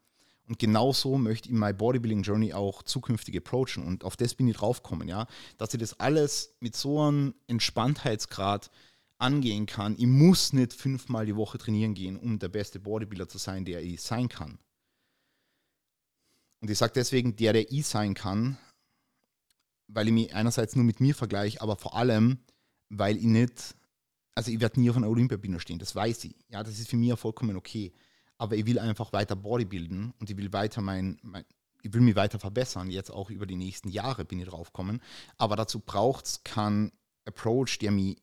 und 0.47 0.59
genauso 0.59 1.17
möchte 1.17 1.49
ich 1.49 1.55
My 1.55 1.73
Bodybuilding 1.73 2.23
Journey 2.23 2.53
auch 2.53 2.81
zukünftig 2.83 3.35
approachen. 3.35 3.83
Und 3.85 4.05
auf 4.05 4.15
das 4.15 4.33
bin 4.33 4.47
ich 4.47 4.55
draufgekommen, 4.55 5.07
ja, 5.07 5.27
dass 5.57 5.73
ich 5.73 5.79
das 5.79 5.99
alles 5.99 6.55
mit 6.61 6.75
so 6.75 7.01
einem 7.01 7.35
Entspanntheitsgrad 7.47 8.71
angehen 9.17 9.65
kann. 9.65 9.95
Ich 9.97 10.07
muss 10.07 10.53
nicht 10.53 10.73
fünfmal 10.73 11.25
die 11.25 11.35
Woche 11.35 11.57
trainieren 11.57 11.93
gehen, 11.93 12.17
um 12.17 12.39
der 12.39 12.47
beste 12.49 12.79
Bodybuilder 12.79 13.27
zu 13.27 13.37
sein, 13.37 13.65
der 13.65 13.81
ich 13.81 14.01
sein 14.01 14.29
kann. 14.29 14.57
Und 16.61 16.69
ich 16.69 16.77
sage 16.77 16.93
deswegen, 16.95 17.35
der, 17.35 17.53
der 17.53 17.71
ich 17.71 17.85
sein 17.85 18.13
kann, 18.13 18.57
weil 19.87 20.07
ich 20.07 20.13
mich 20.13 20.33
einerseits 20.33 20.75
nur 20.75 20.85
mit 20.85 21.01
mir 21.01 21.13
vergleiche, 21.13 21.61
aber 21.61 21.75
vor 21.75 21.95
allem, 21.95 22.39
weil 22.89 23.17
ich 23.17 23.25
nicht, 23.25 23.75
also 24.33 24.51
ich 24.51 24.59
werde 24.61 24.79
nie 24.79 24.89
auf 24.89 24.97
einer 24.97 25.09
Olympiabühne 25.09 25.59
stehen, 25.59 25.79
das 25.79 25.93
weiß 25.93 26.23
ich. 26.23 26.35
Ja, 26.49 26.63
das 26.63 26.79
ist 26.79 26.89
für 26.89 26.97
mich 26.97 27.09
ja 27.09 27.15
vollkommen 27.15 27.57
okay. 27.57 27.91
Aber 28.37 28.55
ich 28.55 28.65
will 28.65 28.79
einfach 28.79 29.13
weiter 29.13 29.35
Bodybuilden 29.35 30.13
und 30.19 30.29
ich 30.29 30.37
will 30.37 30.53
weiter 30.53 30.81
mein, 30.81 31.19
mein 31.21 31.45
ich 31.81 31.93
will 31.93 32.01
mich 32.01 32.15
weiter 32.15 32.39
verbessern, 32.39 32.89
jetzt 32.89 33.11
auch 33.11 33.29
über 33.29 33.45
die 33.45 33.55
nächsten 33.55 33.89
Jahre 33.89 34.25
bin 34.25 34.39
ich 34.39 34.47
draufgekommen. 34.47 35.01
Aber 35.37 35.55
dazu 35.55 35.79
braucht 35.79 36.25
es 36.25 36.43
keinen 36.43 36.91
Approach, 37.25 37.77
der 37.79 37.91
mich 37.91 38.17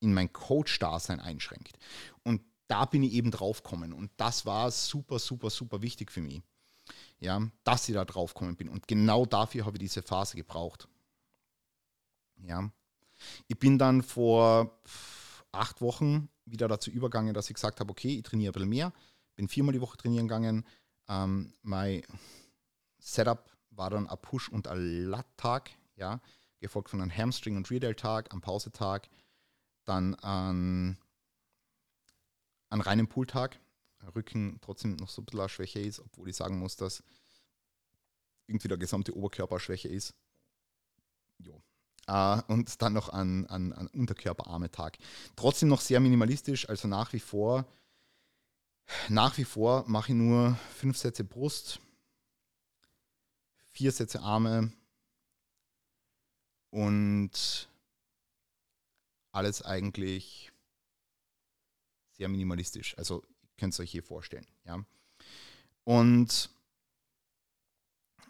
in 0.00 0.14
mein 0.14 0.32
Coach-Dasein 0.32 1.20
einschränkt. 1.20 1.78
Und 2.24 2.42
da 2.68 2.86
bin 2.86 3.02
ich 3.02 3.12
eben 3.12 3.30
draufgekommen. 3.30 3.92
Und 3.92 4.10
das 4.16 4.46
war 4.46 4.70
super, 4.70 5.18
super, 5.18 5.50
super 5.50 5.82
wichtig 5.82 6.10
für 6.10 6.20
mich. 6.20 6.42
Ja, 7.18 7.42
dass 7.64 7.88
ich 7.88 7.94
da 7.94 8.04
draufgekommen 8.04 8.56
bin. 8.56 8.68
Und 8.68 8.88
genau 8.88 9.26
dafür 9.26 9.66
habe 9.66 9.76
ich 9.76 9.82
diese 9.82 10.02
Phase 10.02 10.36
gebraucht. 10.36 10.88
Ja. 12.42 12.70
Ich 13.46 13.58
bin 13.58 13.78
dann 13.78 14.02
vor 14.02 14.80
acht 15.52 15.82
Wochen 15.82 16.30
wieder 16.46 16.66
dazu 16.68 16.90
übergegangen, 16.90 17.34
dass 17.34 17.50
ich 17.50 17.54
gesagt 17.54 17.80
habe, 17.80 17.90
okay, 17.90 18.16
ich 18.16 18.22
trainiere 18.22 18.50
ein 18.50 18.54
bisschen 18.54 18.68
mehr, 18.68 18.92
bin 19.40 19.48
viermal 19.48 19.72
die 19.72 19.80
Woche 19.80 19.96
trainieren 19.96 20.28
gegangen. 20.28 20.66
Ähm, 21.08 21.54
mein 21.62 22.02
Setup 22.98 23.50
war 23.70 23.88
dann 23.88 24.06
ein 24.06 24.18
Push- 24.20 24.50
und 24.50 24.68
ein 24.68 25.06
Lat-Tag, 25.06 25.70
ja, 25.96 26.20
gefolgt 26.58 26.90
von 26.90 27.00
einem 27.00 27.10
Hamstring- 27.10 27.56
und 27.56 27.70
Rear-Tag, 27.70 28.32
einem 28.32 28.42
Pausetag, 28.42 29.08
dann 29.86 30.14
an, 30.16 30.98
an 32.68 32.80
reinem 32.82 33.08
Pooltag, 33.08 33.58
Rücken 34.14 34.58
trotzdem 34.60 34.96
noch 34.96 35.08
so 35.08 35.22
ein 35.22 35.24
bisschen 35.24 35.48
schwächer 35.48 35.80
ist, 35.80 36.00
obwohl 36.00 36.28
ich 36.28 36.36
sagen 36.36 36.58
muss, 36.58 36.76
dass 36.76 37.02
irgendwie 38.46 38.68
der 38.68 38.76
gesamte 38.76 39.16
Oberkörper 39.16 39.58
schwächer 39.58 39.88
ist. 39.88 40.12
Jo. 41.38 41.62
Uh, 42.06 42.42
und 42.48 42.82
dann 42.82 42.92
noch 42.92 43.08
an, 43.08 43.46
an, 43.46 43.72
an 43.72 43.86
Unterkörperarme-Tag. 43.86 44.98
Trotzdem 45.34 45.70
noch 45.70 45.80
sehr 45.80 46.00
minimalistisch, 46.00 46.68
also 46.68 46.88
nach 46.88 47.14
wie 47.14 47.20
vor, 47.20 47.64
nach 49.08 49.36
wie 49.38 49.44
vor 49.44 49.84
mache 49.86 50.12
ich 50.12 50.18
nur 50.18 50.58
fünf 50.76 50.96
Sätze 50.96 51.24
Brust, 51.24 51.80
vier 53.72 53.92
Sätze 53.92 54.20
Arme 54.20 54.72
und 56.70 57.68
alles 59.32 59.62
eigentlich 59.62 60.52
sehr 62.12 62.28
minimalistisch. 62.28 62.96
Also 62.98 63.24
könnt 63.58 63.78
ihr 63.78 63.82
euch 63.82 63.90
hier 63.90 64.02
vorstellen. 64.02 64.46
Ja. 64.64 64.84
Und 65.84 66.50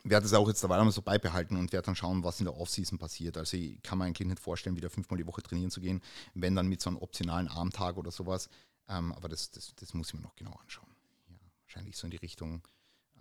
werde 0.04 0.26
es 0.26 0.32
auch 0.32 0.48
jetzt 0.48 0.62
dabei 0.64 0.82
mal 0.82 0.90
so 0.90 1.02
beibehalten 1.02 1.56
und 1.56 1.72
werde 1.72 1.86
dann 1.86 1.96
schauen, 1.96 2.24
was 2.24 2.40
in 2.40 2.46
der 2.46 2.56
Offseason 2.56 2.98
passiert. 2.98 3.36
Also 3.36 3.56
ich 3.56 3.82
kann 3.82 3.98
mir 3.98 4.04
eigentlich 4.04 4.26
nicht 4.26 4.40
vorstellen, 4.40 4.76
wieder 4.76 4.90
fünfmal 4.90 5.18
die 5.18 5.26
Woche 5.26 5.42
trainieren 5.42 5.70
zu 5.70 5.80
gehen, 5.80 6.00
wenn 6.34 6.54
dann 6.54 6.68
mit 6.68 6.80
so 6.80 6.88
einem 6.88 6.98
optionalen 6.98 7.48
Armtag 7.48 7.96
oder 7.96 8.10
sowas. 8.10 8.48
Ähm, 8.90 9.12
aber 9.12 9.28
das, 9.28 9.50
das, 9.52 9.74
das 9.76 9.94
muss 9.94 10.08
ich 10.08 10.14
mir 10.14 10.20
noch 10.20 10.34
genau 10.34 10.52
anschauen. 10.52 10.94
Ja, 11.28 11.36
wahrscheinlich 11.62 11.96
so 11.96 12.06
in 12.06 12.10
die 12.10 12.16
Richtung 12.16 12.66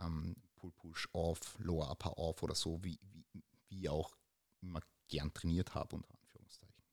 ähm, 0.02 0.36
Pull 0.56 0.72
Push 0.72 1.08
Off, 1.14 1.56
Lower 1.60 1.90
Upper 1.92 2.18
Off 2.18 2.42
oder 2.44 2.56
so, 2.56 2.84
wie, 2.84 3.00
wie, 3.14 3.44
wie 3.70 3.88
auch 3.88 4.16
immer 4.62 4.82
gern 5.08 5.34
trainiert 5.34 5.76
habe 5.76 5.96
unter 5.96 6.10
Anführungszeichen. 6.12 6.84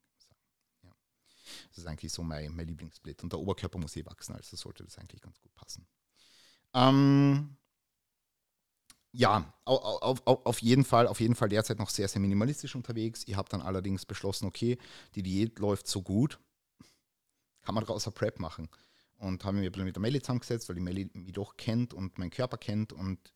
Das 1.69 1.79
ist 1.79 1.87
eigentlich 1.87 2.13
so 2.13 2.23
mein, 2.23 2.55
mein 2.55 2.67
Lieblingssplit. 2.67 3.23
Und 3.23 3.33
der 3.33 3.41
Oberkörper 3.41 3.79
muss 3.79 3.97
eh 3.97 4.05
wachsen, 4.05 4.35
also 4.35 4.57
sollte 4.57 4.85
das 4.85 4.99
eigentlich 4.99 5.23
ganz 5.23 5.41
gut 5.41 5.55
passen. 5.55 5.87
Ähm, 6.75 7.57
ja, 9.13 9.55
auf, 9.65 10.27
auf, 10.27 10.47
auf, 10.47 10.59
jeden 10.61 10.85
Fall, 10.85 11.07
auf 11.07 11.21
jeden 11.21 11.35
Fall 11.35 11.49
derzeit 11.49 11.79
noch 11.79 11.89
sehr, 11.89 12.09
sehr 12.09 12.21
minimalistisch 12.21 12.75
unterwegs. 12.75 13.23
Ich 13.27 13.37
habe 13.37 13.49
dann 13.49 13.63
allerdings 13.63 14.05
beschlossen, 14.05 14.47
okay, 14.47 14.77
die 15.15 15.23
Diät 15.23 15.59
läuft 15.59 15.87
so 15.87 16.03
gut, 16.03 16.39
kann 17.67 17.75
man 17.75 17.85
daraus 17.85 18.07
eine 18.07 18.15
Prep 18.15 18.39
machen. 18.39 18.69
Und 19.19 19.45
habe 19.45 19.57
mich 19.57 19.77
mit 19.77 19.97
der 19.97 20.01
Melli 20.01 20.21
zusammengesetzt, 20.21 20.69
weil 20.69 20.77
die 20.77 20.83
Melli 20.83 21.11
mich 21.13 21.33
doch 21.33 21.57
kennt 21.57 21.93
und 21.95 22.19
meinen 22.19 22.31
Körper 22.31 22.59
kennt 22.59 22.93
und 22.93 23.33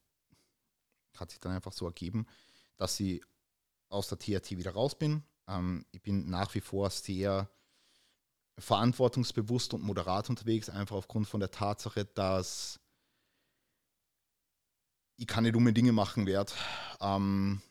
hat 1.16 1.30
sich 1.30 1.40
dann 1.40 1.52
einfach 1.52 1.72
so 1.72 1.86
ergeben, 1.86 2.26
dass 2.76 2.96
sie 2.96 3.22
aus 3.88 4.08
der 4.08 4.18
TRT 4.18 4.52
wieder 4.52 4.72
raus 4.72 4.96
bin. 4.96 5.24
Ähm, 5.48 5.84
ich 5.90 6.02
bin 6.02 6.28
nach 6.30 6.54
wie 6.54 6.60
vor 6.60 6.90
sehr 6.90 7.50
verantwortungsbewusst 8.58 9.74
und 9.74 9.82
moderat 9.82 10.28
unterwegs, 10.28 10.68
einfach 10.68 10.96
aufgrund 10.96 11.26
von 11.26 11.40
der 11.40 11.50
Tatsache, 11.50 12.04
dass 12.04 12.78
ich 15.16 15.26
keine 15.26 15.50
dumme 15.50 15.72
Dinge 15.72 15.92
machen 15.92 16.26
werde. 16.26 16.52
Ähm, 17.00 17.62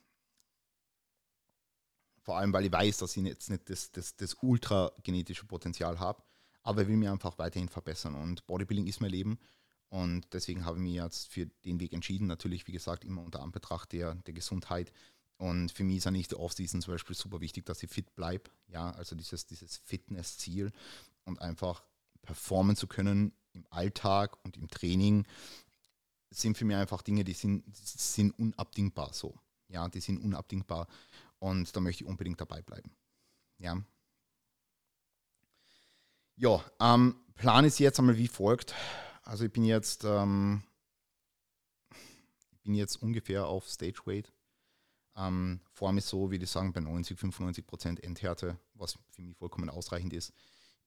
vor 2.24 2.38
allem, 2.38 2.54
weil 2.54 2.66
ich 2.66 2.72
weiß, 2.72 2.98
dass 2.98 3.16
ich 3.16 3.24
jetzt 3.24 3.50
nicht 3.50 3.70
das, 3.70 3.92
das, 3.92 4.16
das 4.16 4.36
ultra-genetische 4.42 5.46
Potenzial 5.46 6.00
habe, 6.00 6.22
aber 6.64 6.84
ich 6.84 6.88
will 6.88 6.98
mich 6.98 7.10
einfach 7.10 7.38
weiterhin 7.38 7.70
verbessern. 7.70 8.16
Und 8.16 8.46
Bodybuilding 8.48 8.88
ist 8.88 9.02
mein 9.02 9.12
Leben. 9.12 9.40
Und 9.90 10.28
deswegen 10.34 10.66
habe 10.66 10.78
ich 10.78 10.84
mich 10.84 10.94
jetzt 10.94 11.28
für 11.30 11.48
den 11.66 11.80
Weg 11.80 11.94
entschieden. 11.94 12.28
Natürlich, 12.28 12.68
wie 12.68 12.72
gesagt, 12.72 13.04
immer 13.04 13.24
unter 13.24 13.42
Anbetracht 13.42 13.92
der, 13.92 14.16
der 14.16 14.34
Gesundheit. 14.34 14.92
Und 15.38 15.72
für 15.72 15.84
mich 15.84 15.98
ist 15.98 16.08
auch 16.08 16.12
die 16.12 16.36
Off-Season 16.36 16.82
zum 16.82 16.94
Beispiel 16.94 17.16
super 17.16 17.40
wichtig, 17.42 17.66
dass 17.66 17.82
ich 17.82 17.90
fit 17.90 18.14
bleibe. 18.14 18.52
Ja, 18.68 18.92
also 18.92 19.16
dieses, 19.16 19.46
dieses 19.46 19.78
Fitness-Ziel 19.78 20.72
und 21.24 21.42
einfach 21.42 21.84
performen 22.22 22.76
zu 22.76 22.88
können 22.88 23.32
im 23.54 23.66
Alltag 23.70 24.38
und 24.44 24.58
im 24.58 24.68
Training 24.68 25.26
sind 26.30 26.58
für 26.58 26.66
mich 26.66 26.76
einfach 26.76 27.02
Dinge, 27.02 27.24
die 27.24 27.34
sind, 27.34 27.64
sind 27.76 28.38
unabdingbar 28.38 29.14
so. 29.14 29.40
Ja, 29.68 29.88
die 29.88 30.02
sind 30.02 30.20
unabdingbar 30.20 30.88
und 31.40 31.76
da 31.76 31.80
möchte 31.80 32.04
ich 32.04 32.10
unbedingt 32.10 32.40
dabei 32.42 32.62
bleiben. 32.62 32.92
Ja. 33.60 33.82
Ja, 36.42 36.64
ähm, 36.80 37.18
Plan 37.36 37.66
ist 37.66 37.80
jetzt 37.80 38.00
einmal 38.00 38.16
wie 38.16 38.30
folgt. 38.30 38.74
Also 39.24 39.44
ich 39.44 39.52
bin 39.52 39.66
jetzt, 39.66 40.06
ähm, 40.06 40.64
ich 42.54 42.62
bin 42.62 42.76
jetzt 42.76 42.96
ungefähr 43.04 43.46
auf 43.46 43.68
Stage 43.68 44.00
Weight. 44.06 44.32
Ähm, 45.18 45.60
Form 45.74 45.98
ist 45.98 46.08
so, 46.08 46.32
wie 46.32 46.40
die 46.40 46.46
sagen, 46.46 46.72
bei 46.72 46.80
90, 46.80 47.20
95 47.20 47.68
Prozent 47.68 48.04
Endhärte, 48.06 48.58
was 48.74 48.98
für 49.10 49.22
mich 49.22 49.36
vollkommen 49.36 49.70
ausreichend 49.70 50.14
ist. 50.14 50.32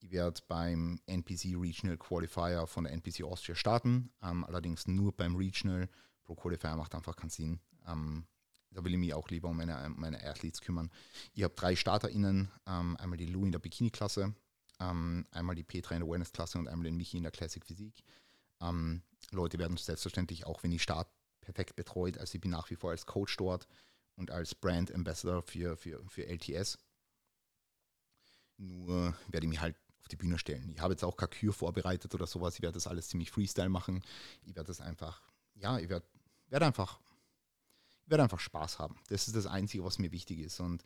Ich 0.01 0.11
werde 0.11 0.41
beim 0.49 0.99
NPC 1.05 1.55
Regional 1.55 1.99
Qualifier 1.99 2.67
von 2.67 2.85
der 2.85 2.95
NPC 2.95 3.23
Austria 3.23 3.55
starten, 3.55 4.11
ähm, 4.23 4.47
allerdings 4.47 4.89
nur 4.89 5.15
beim 5.15 5.37
Regional. 5.37 5.91
Pro 6.25 6.35
Qualifier 6.35 6.77
macht 6.77 6.95
einfach 6.95 7.15
keinen 7.15 7.29
Sinn. 7.29 7.61
Ähm, 7.87 8.25
da 8.71 8.83
will 8.83 8.95
ich 8.95 8.99
mich 8.99 9.13
auch 9.13 9.29
lieber 9.29 9.51
um 9.51 9.59
meine, 9.59 9.93
meine 9.97 10.25
Athletes 10.25 10.63
kümmern. 10.63 10.91
Ich 11.35 11.43
habe 11.43 11.55
drei 11.55 11.77
StarterInnen, 11.77 12.51
ähm, 12.67 12.97
einmal 12.97 13.19
die 13.19 13.27
Lou 13.27 13.45
in 13.45 13.53
der 13.53 13.59
Bikini-Klasse, 13.59 14.35
ähm, 14.81 15.27
einmal 15.31 15.55
die 15.55 15.65
Petra 15.65 15.95
in 15.95 16.01
der 16.01 16.09
Awareness-Klasse 16.09 16.59
und 16.59 16.69
einmal 16.69 16.85
den 16.85 16.97
Michi 16.97 17.17
in 17.17 17.23
der 17.23 17.33
Classic 17.33 17.65
Physik. 17.65 18.03
Ähm, 18.61 19.03
Leute 19.31 19.59
werden 19.59 19.77
selbstverständlich 19.77 20.47
auch, 20.47 20.63
wenn 20.63 20.73
ich 20.73 20.83
starte, 20.83 21.11
perfekt 21.41 21.77
betreut. 21.77 22.19
Also 22.19 22.37
ich 22.37 22.41
bin 22.41 22.51
nach 22.51 22.71
wie 22.71 22.77
vor 22.77 22.91
als 22.91 23.07
Coach 23.07 23.37
dort 23.37 23.67
und 24.17 24.31
als 24.31 24.55
Brand 24.55 24.93
Ambassador 24.95 25.43
für, 25.43 25.77
für, 25.77 26.03
für 26.09 26.27
LTS. 26.27 26.79
Nur 28.57 29.17
werde 29.29 29.47
ich 29.47 29.51
mich 29.51 29.61
halt 29.61 29.77
auf 30.01 30.09
die 30.09 30.17
Bühne 30.17 30.39
stellen. 30.39 30.71
Ich 30.75 30.81
habe 30.81 30.95
jetzt 30.95 31.05
auch 31.05 31.17
keine 31.17 31.31
Kür 31.31 31.53
vorbereitet 31.53 32.15
oder 32.15 32.27
sowas. 32.27 32.57
Ich 32.57 32.63
werde 32.63 32.75
das 32.75 32.87
alles 32.87 33.09
ziemlich 33.09 33.31
Freestyle 33.31 33.69
machen. 33.69 34.03
Ich 34.45 34.55
werde 34.55 34.69
das 34.69 34.81
einfach, 34.81 35.23
ja, 35.55 35.79
ich 35.79 35.89
werde, 35.89 36.07
werde 36.49 36.67
einfach, 36.67 37.01
ich 38.05 38.11
werde 38.11 38.23
einfach 38.23 38.41
Spaß 38.41 38.79
haben. 38.79 38.99
Das 39.09 39.27
ist 39.27 39.37
das 39.37 39.47
Einzige, 39.47 39.85
was 39.85 39.99
mir 39.99 40.13
wichtig 40.13 40.41
ist. 40.41 40.61
Und 40.61 40.83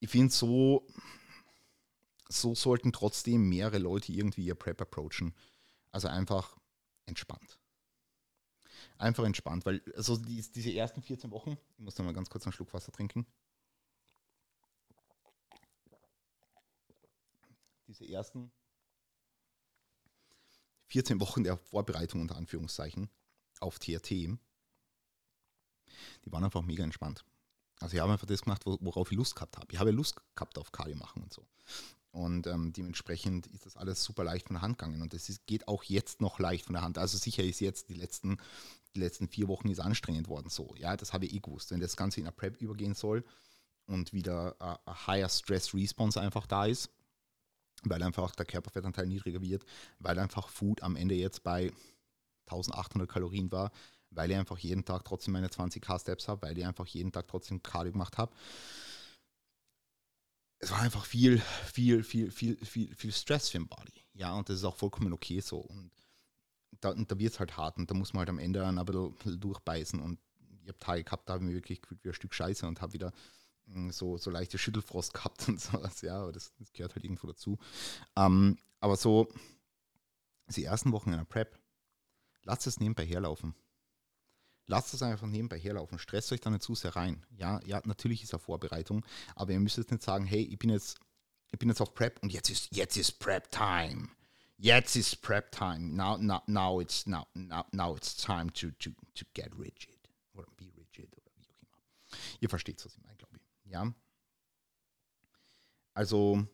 ich 0.00 0.10
finde 0.10 0.32
so, 0.32 0.86
so 2.28 2.54
sollten 2.54 2.92
trotzdem 2.92 3.48
mehrere 3.48 3.78
Leute 3.78 4.12
irgendwie 4.12 4.44
ihr 4.44 4.54
Prep 4.54 4.80
approachen. 4.80 5.34
Also 5.92 6.08
einfach 6.08 6.56
entspannt. 7.06 7.58
Einfach 8.98 9.24
entspannt, 9.24 9.66
weil 9.66 9.82
also 9.94 10.16
die, 10.16 10.42
diese 10.54 10.72
ersten 10.72 11.02
14 11.02 11.30
Wochen, 11.30 11.56
ich 11.76 11.84
muss 11.84 11.94
da 11.94 12.02
mal 12.02 12.14
ganz 12.14 12.30
kurz 12.30 12.44
einen 12.44 12.52
Schluck 12.52 12.72
Wasser 12.72 12.92
trinken. 12.92 13.26
diese 17.86 18.06
ersten 18.08 18.52
14 20.88 21.20
Wochen 21.20 21.44
der 21.44 21.56
Vorbereitung 21.56 22.20
unter 22.20 22.36
Anführungszeichen 22.36 23.08
auf 23.60 23.78
TRT, 23.78 24.10
die 24.10 24.38
waren 26.26 26.44
einfach 26.44 26.62
mega 26.62 26.84
entspannt. 26.84 27.24
Also 27.80 27.96
ich 27.96 28.00
habe 28.00 28.12
einfach 28.12 28.26
das 28.26 28.42
gemacht, 28.42 28.62
worauf 28.64 29.10
ich 29.10 29.16
Lust 29.16 29.34
gehabt 29.34 29.56
habe. 29.56 29.66
Ich 29.70 29.78
habe 29.78 29.90
Lust 29.90 30.16
gehabt 30.34 30.58
auf 30.58 30.72
Cardio 30.72 30.96
machen 30.96 31.22
und 31.22 31.32
so. 31.32 31.46
Und 32.16 32.46
ähm, 32.46 32.72
dementsprechend 32.72 33.46
ist 33.48 33.66
das 33.66 33.76
alles 33.76 34.02
super 34.02 34.24
leicht 34.24 34.46
von 34.46 34.54
der 34.54 34.62
Hand 34.62 34.78
gegangen. 34.78 35.02
Und 35.02 35.12
ist, 35.12 35.46
geht 35.46 35.68
auch 35.68 35.82
jetzt 35.82 36.22
noch 36.22 36.38
leicht 36.38 36.64
von 36.64 36.72
der 36.72 36.80
Hand. 36.80 36.96
Also 36.96 37.18
sicher 37.18 37.44
ist 37.44 37.60
jetzt 37.60 37.90
die 37.90 37.94
letzten, 37.94 38.38
die 38.94 39.00
letzten 39.00 39.28
vier 39.28 39.48
Wochen 39.48 39.68
ist 39.68 39.80
anstrengend 39.80 40.26
worden 40.26 40.48
so. 40.48 40.74
Ja, 40.78 40.96
das 40.96 41.12
habe 41.12 41.26
ich 41.26 41.34
eh 41.34 41.40
gewusst. 41.40 41.72
Wenn 41.72 41.80
das 41.80 41.94
Ganze 41.94 42.20
in 42.20 42.26
eine 42.26 42.32
Prep 42.32 42.56
übergehen 42.62 42.94
soll 42.94 43.22
und 43.84 44.14
wieder 44.14 44.56
ein 44.86 45.06
Higher 45.06 45.28
Stress 45.28 45.74
Response 45.74 46.18
einfach 46.18 46.46
da 46.46 46.64
ist, 46.64 46.88
weil 47.82 48.02
einfach 48.02 48.34
der 48.34 48.46
Körperfettanteil 48.46 49.06
niedriger 49.06 49.42
wird, 49.42 49.66
weil 49.98 50.18
einfach 50.18 50.48
Food 50.48 50.82
am 50.82 50.96
Ende 50.96 51.16
jetzt 51.16 51.44
bei 51.44 51.70
1800 52.46 53.10
Kalorien 53.10 53.52
war, 53.52 53.72
weil 54.10 54.30
ich 54.30 54.38
einfach 54.38 54.56
jeden 54.56 54.86
Tag 54.86 55.04
trotzdem 55.04 55.32
meine 55.32 55.48
20k 55.48 56.00
Steps 56.00 56.28
habe, 56.28 56.46
weil 56.46 56.56
ich 56.56 56.64
einfach 56.64 56.86
jeden 56.86 57.12
Tag 57.12 57.28
trotzdem 57.28 57.62
Cardio 57.62 57.92
gemacht 57.92 58.16
habe. 58.16 58.32
Es 60.58 60.70
war 60.70 60.80
einfach 60.80 61.04
viel, 61.04 61.38
viel, 61.72 62.02
viel, 62.02 62.30
viel, 62.30 62.56
viel, 62.64 62.94
viel 62.94 63.12
Stress 63.12 63.48
für 63.48 63.58
den 63.58 63.68
Body. 63.68 63.92
Ja, 64.14 64.32
und 64.34 64.48
das 64.48 64.56
ist 64.56 64.64
auch 64.64 64.76
vollkommen 64.76 65.12
okay 65.12 65.40
so. 65.40 65.58
Und 65.58 65.90
da, 66.80 66.94
da 66.94 67.18
wird 67.18 67.34
es 67.34 67.40
halt 67.40 67.56
hart 67.56 67.76
und 67.78 67.90
da 67.90 67.94
muss 67.94 68.12
man 68.12 68.20
halt 68.20 68.30
am 68.30 68.38
Ende 68.38 68.64
ein 68.66 68.84
bisschen 68.84 69.40
durchbeißen. 69.40 70.00
Und 70.00 70.18
ich 70.62 70.68
habe 70.68 70.78
Tage 70.78 71.04
gehabt, 71.04 71.28
da 71.28 71.34
habe 71.34 71.44
ich 71.44 71.46
mich 71.46 71.56
wirklich 71.56 71.82
gefühlt 71.82 72.02
wie 72.04 72.08
ein 72.08 72.14
Stück 72.14 72.34
Scheiße 72.34 72.66
und 72.66 72.80
habe 72.80 72.92
wieder 72.94 73.12
hm, 73.66 73.90
so, 73.90 74.16
so 74.16 74.30
leichte 74.30 74.58
Schüttelfrost 74.58 75.12
gehabt 75.12 75.48
und 75.48 75.60
sowas, 75.60 76.00
ja, 76.02 76.22
aber 76.22 76.32
das, 76.32 76.52
das 76.58 76.72
gehört 76.72 76.94
halt 76.94 77.04
irgendwo 77.04 77.26
dazu. 77.26 77.58
Ähm, 78.16 78.58
aber 78.80 78.96
so, 78.96 79.28
die 80.48 80.64
ersten 80.64 80.92
Wochen 80.92 81.10
in 81.10 81.18
der 81.18 81.24
Prep, 81.24 81.58
lasst 82.42 82.66
es 82.66 82.80
nebenbei 82.80 83.04
herlaufen. 83.04 83.54
Lasst 84.66 84.94
es 84.94 85.02
einfach 85.02 85.26
nebenbei 85.26 85.58
herlaufen. 85.58 85.98
Stresst 85.98 86.32
euch 86.32 86.40
da 86.40 86.50
nicht 86.50 86.62
zu 86.62 86.74
sehr 86.74 86.96
rein. 86.96 87.24
Ja, 87.30 87.60
ja, 87.64 87.80
natürlich 87.84 88.22
ist 88.22 88.32
er 88.32 88.38
Vorbereitung, 88.38 89.04
aber 89.34 89.52
ihr 89.52 89.60
müsst 89.60 89.76
jetzt 89.76 89.92
nicht 89.92 90.02
sagen, 90.02 90.24
hey, 90.24 90.42
ich 90.42 90.58
bin 90.58 90.70
jetzt, 90.70 90.98
ich 91.52 91.58
bin 91.58 91.68
jetzt 91.68 91.80
auf 91.80 91.94
Prep 91.94 92.18
und 92.22 92.32
jetzt 92.32 92.50
ist, 92.50 92.74
jetzt 92.74 92.96
ist 92.96 93.18
Prep 93.20 93.50
Time. 93.50 94.08
Jetzt 94.58 94.96
ist 94.96 95.22
Prep 95.22 95.52
Time. 95.52 95.78
Now, 95.78 96.16
now, 96.16 96.42
now 96.46 96.80
it's 96.80 97.06
now, 97.06 97.26
now, 97.34 97.64
now 97.72 97.94
it's 97.94 98.16
time 98.16 98.52
to, 98.54 98.70
to, 98.78 98.90
to 99.14 99.24
get 99.34 99.52
rigid. 99.56 99.96
Oder 100.34 100.48
be 100.56 100.64
rigid 100.76 101.12
oder 101.16 101.30
wie 101.36 101.48
auch 101.48 101.62
immer. 101.62 102.18
Ihr 102.40 102.48
versteht, 102.48 102.84
was 102.84 102.96
ich 102.96 103.02
meine, 103.02 103.16
glaube 103.16 103.36
ich. 103.36 103.70
Ja. 103.70 103.94
Also 105.94 106.46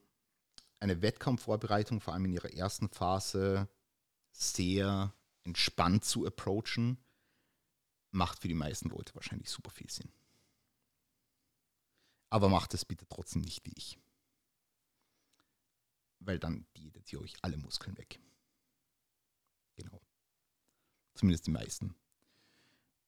eine 0.81 1.01
Wettkampfvorbereitung, 1.01 2.01
vor 2.01 2.12
allem 2.12 2.27
in 2.27 2.33
ihrer 2.33 2.53
ersten 2.53 2.88
Phase, 2.88 3.68
sehr 4.33 5.14
entspannt 5.44 6.05
zu 6.05 6.27
approachen, 6.27 6.98
macht 8.12 8.40
für 8.40 8.48
die 8.48 8.55
meisten 8.55 8.88
Leute 8.88 9.14
wahrscheinlich 9.14 9.51
super 9.51 9.70
viel 9.70 9.90
Sinn. 9.90 10.12
Aber 12.31 12.48
macht 12.48 12.72
es 12.75 12.85
bitte 12.85 13.07
trotzdem 13.09 13.42
nicht 13.42 13.64
wie 13.66 13.72
ich. 13.77 13.98
Weil 16.20 16.38
dann 16.38 16.66
diätet 16.77 17.12
ihr 17.12 17.20
euch 17.20 17.35
alle 17.42 17.57
Muskeln 17.57 17.98
weg. 17.98 18.20
Genau. 19.77 20.01
Zumindest 21.14 21.46
die 21.46 21.51
meisten. 21.51 21.94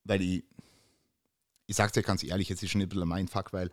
Weil 0.03 0.21
ich 0.21 1.75
sage 1.75 1.87
es 1.87 1.93
dir 1.93 2.03
ganz 2.03 2.23
ehrlich, 2.23 2.49
jetzt 2.49 2.61
ist 2.61 2.71
schon 2.71 2.81
ein 2.81 2.89
bisschen 2.89 3.07
mein 3.07 3.27
Fuck, 3.27 3.53
weil 3.53 3.71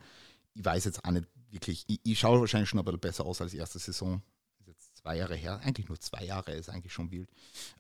ich 0.54 0.64
weiß 0.64 0.84
jetzt 0.84 1.04
auch 1.04 1.10
nicht 1.10 1.26
wirklich, 1.50 1.84
ich, 1.86 2.00
ich 2.02 2.18
schaue 2.18 2.40
wahrscheinlich 2.40 2.68
schon 2.68 2.78
ein 2.78 2.84
bisschen 2.84 3.00
besser 3.00 3.24
aus 3.24 3.40
als 3.40 3.54
erste 3.54 3.78
Saison. 3.78 4.22
Ist 4.60 4.68
jetzt 4.68 4.96
zwei 4.96 5.16
Jahre 5.16 5.34
her, 5.34 5.60
eigentlich 5.60 5.88
nur 5.88 6.00
zwei 6.00 6.24
Jahre, 6.24 6.52
ist 6.52 6.70
eigentlich 6.70 6.92
schon 6.92 7.10
wild. 7.10 7.30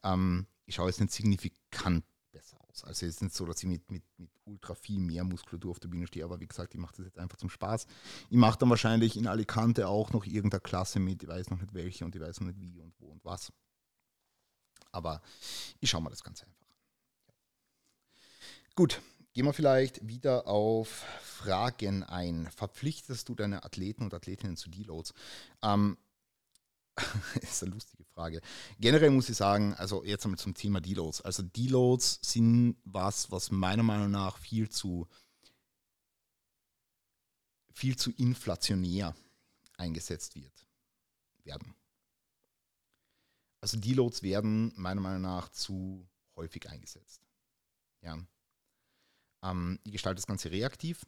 Ähm, 0.02 0.46
ich 0.66 0.74
schaue 0.74 0.88
jetzt 0.88 1.00
nicht 1.00 1.12
signifikant 1.12 2.04
besser 2.42 2.58
aus. 2.68 2.84
Also 2.84 3.06
es 3.06 3.14
ist 3.14 3.22
nicht 3.22 3.34
so, 3.34 3.46
dass 3.46 3.62
ich 3.62 3.68
mit, 3.68 3.90
mit, 3.90 4.02
mit 4.18 4.30
ultra 4.44 4.74
viel 4.74 5.00
mehr 5.00 5.24
Muskulatur 5.24 5.70
auf 5.70 5.80
der 5.80 5.88
Bühne 5.88 6.06
stehe, 6.06 6.24
aber 6.24 6.40
wie 6.40 6.46
gesagt, 6.46 6.74
ich 6.74 6.80
mache 6.80 6.96
das 6.96 7.06
jetzt 7.06 7.18
einfach 7.18 7.36
zum 7.36 7.50
Spaß. 7.50 7.86
Ich 8.30 8.36
mache 8.36 8.58
dann 8.58 8.70
wahrscheinlich 8.70 9.16
in 9.16 9.26
Alicante 9.26 9.88
auch 9.88 10.12
noch 10.12 10.24
irgendeine 10.24 10.60
Klasse 10.60 10.98
mit, 10.98 11.22
ich 11.22 11.28
weiß 11.28 11.50
noch 11.50 11.60
nicht 11.60 11.74
welche 11.74 12.04
und 12.04 12.14
ich 12.14 12.20
weiß 12.20 12.40
noch 12.40 12.48
nicht 12.48 12.60
wie 12.60 12.80
und 12.80 12.94
wo 12.98 13.06
und 13.06 13.24
was. 13.24 13.52
Aber 14.90 15.22
ich 15.80 15.88
schaue 15.88 16.02
mal 16.02 16.10
das 16.10 16.22
Ganze 16.22 16.46
einfach 16.46 16.60
an. 16.60 16.76
Gut, 18.74 19.00
Gehen 19.34 19.46
wir 19.46 19.54
vielleicht 19.54 20.06
wieder 20.06 20.46
auf 20.46 21.06
Fragen 21.22 22.02
ein. 22.02 22.50
Verpflichtest 22.54 23.30
du 23.30 23.34
deine 23.34 23.64
Athleten 23.64 24.02
und 24.02 24.12
Athletinnen 24.12 24.58
zu 24.58 24.68
Deloads? 24.68 25.14
Ähm, 25.62 25.96
ist 27.40 27.62
eine 27.62 27.72
lustige 27.72 28.04
Frage. 28.04 28.40
Generell 28.78 29.10
muss 29.10 29.28
ich 29.28 29.36
sagen, 29.36 29.74
also 29.74 30.04
jetzt 30.04 30.24
einmal 30.24 30.38
zum 30.38 30.54
Thema 30.54 30.80
Deloads. 30.80 31.22
Also 31.22 31.42
Deloads 31.42 32.18
sind 32.22 32.76
was, 32.84 33.30
was 33.30 33.50
meiner 33.50 33.82
Meinung 33.82 34.10
nach 34.10 34.38
viel 34.38 34.68
zu 34.68 35.08
viel 37.72 37.96
zu 37.96 38.12
inflationär 38.12 39.14
eingesetzt 39.76 40.36
wird, 40.36 40.66
werden. 41.42 41.74
Also 43.60 43.78
Deloads 43.78 44.22
werden 44.22 44.72
meiner 44.76 45.00
Meinung 45.00 45.22
nach 45.22 45.48
zu 45.48 46.06
häufig 46.36 46.68
eingesetzt. 46.68 47.22
Ja. 48.02 48.18
Ähm, 49.42 49.78
ich 49.84 49.92
gestalte 49.92 50.16
das 50.16 50.26
Ganze 50.26 50.50
reaktiv. 50.50 51.06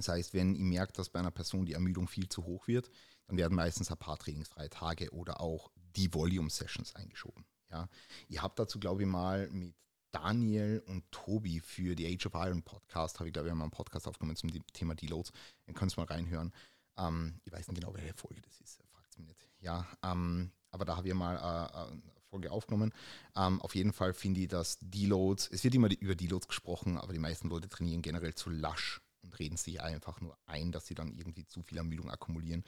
Das 0.00 0.08
heißt, 0.08 0.34
wenn 0.34 0.54
ihr 0.54 0.64
merkt, 0.64 0.98
dass 0.98 1.10
bei 1.10 1.18
einer 1.18 1.30
Person 1.30 1.66
die 1.66 1.74
Ermüdung 1.74 2.08
viel 2.08 2.28
zu 2.28 2.44
hoch 2.44 2.66
wird, 2.66 2.90
dann 3.26 3.36
werden 3.36 3.54
meistens 3.54 3.90
ein 3.90 3.98
paar 3.98 4.18
trainingsfreie 4.18 4.70
Tage 4.70 5.10
oder 5.12 5.40
auch 5.40 5.70
die 5.96 6.12
Volume-Sessions 6.14 6.94
eingeschoben. 6.94 7.44
Ja. 7.70 7.86
Ihr 8.28 8.42
habt 8.42 8.58
dazu, 8.58 8.80
glaube 8.80 9.02
ich, 9.02 9.08
mal 9.08 9.50
mit 9.50 9.74
Daniel 10.10 10.82
und 10.86 11.04
Tobi 11.12 11.60
für 11.60 11.94
die 11.94 12.06
Age 12.06 12.26
of 12.26 12.34
Iron 12.34 12.62
Podcast, 12.62 13.20
habe 13.20 13.28
ich 13.28 13.32
glaube 13.34 13.48
ich 13.48 13.54
mal 13.54 13.62
einen 13.62 13.70
Podcast 13.70 14.08
aufgenommen 14.08 14.36
zum 14.36 14.50
Thema 14.72 14.94
Deloads. 14.94 15.32
Dann 15.66 15.74
könnt 15.74 15.92
ihr 15.92 16.00
mal 16.00 16.06
reinhören. 16.06 16.52
Ähm, 16.96 17.40
ich 17.44 17.52
weiß 17.52 17.68
nicht 17.68 17.80
genau, 17.80 17.94
welche 17.94 18.14
Folge 18.14 18.40
das 18.40 18.58
ist, 18.60 18.82
fragt 18.90 19.10
es 19.10 19.18
mich 19.18 19.28
nicht. 19.28 19.48
Ja, 19.60 19.86
ähm, 20.02 20.50
aber 20.70 20.86
da 20.86 20.96
habe 20.96 21.08
ich 21.08 21.14
mal 21.14 21.36
äh, 21.36 21.94
äh 21.94 22.00
Folge 22.30 22.52
aufgenommen. 22.52 22.94
Ähm, 23.36 23.60
auf 23.60 23.74
jeden 23.74 23.92
Fall 23.92 24.14
finde 24.14 24.40
ich, 24.40 24.48
dass 24.48 24.78
Deloads, 24.80 25.48
es 25.50 25.62
wird 25.64 25.74
immer 25.74 25.90
über 26.00 26.14
Deloads 26.14 26.46
gesprochen, 26.48 26.96
aber 26.96 27.12
die 27.12 27.18
meisten 27.18 27.48
Leute 27.48 27.68
trainieren 27.68 28.02
generell 28.02 28.34
zu 28.34 28.50
lasch 28.50 29.00
und 29.22 29.38
reden 29.38 29.56
sich 29.56 29.80
einfach 29.80 30.20
nur 30.20 30.36
ein, 30.46 30.72
dass 30.72 30.86
sie 30.86 30.94
dann 30.94 31.12
irgendwie 31.12 31.46
zu 31.46 31.62
viel 31.62 31.78
Ermüdung 31.78 32.10
akkumulieren. 32.10 32.64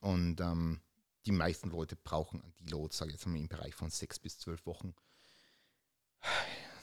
Und 0.00 0.40
ähm, 0.40 0.80
die 1.26 1.32
meisten 1.32 1.70
Leute 1.70 1.96
brauchen 1.96 2.42
an 2.42 2.52
Deloads, 2.60 2.98
sage 2.98 3.10
ich 3.10 3.16
jetzt 3.16 3.26
mal 3.26 3.36
im 3.36 3.48
Bereich 3.48 3.74
von 3.74 3.90
sechs 3.90 4.18
bis 4.18 4.38
zwölf 4.38 4.66
Wochen. 4.66 4.94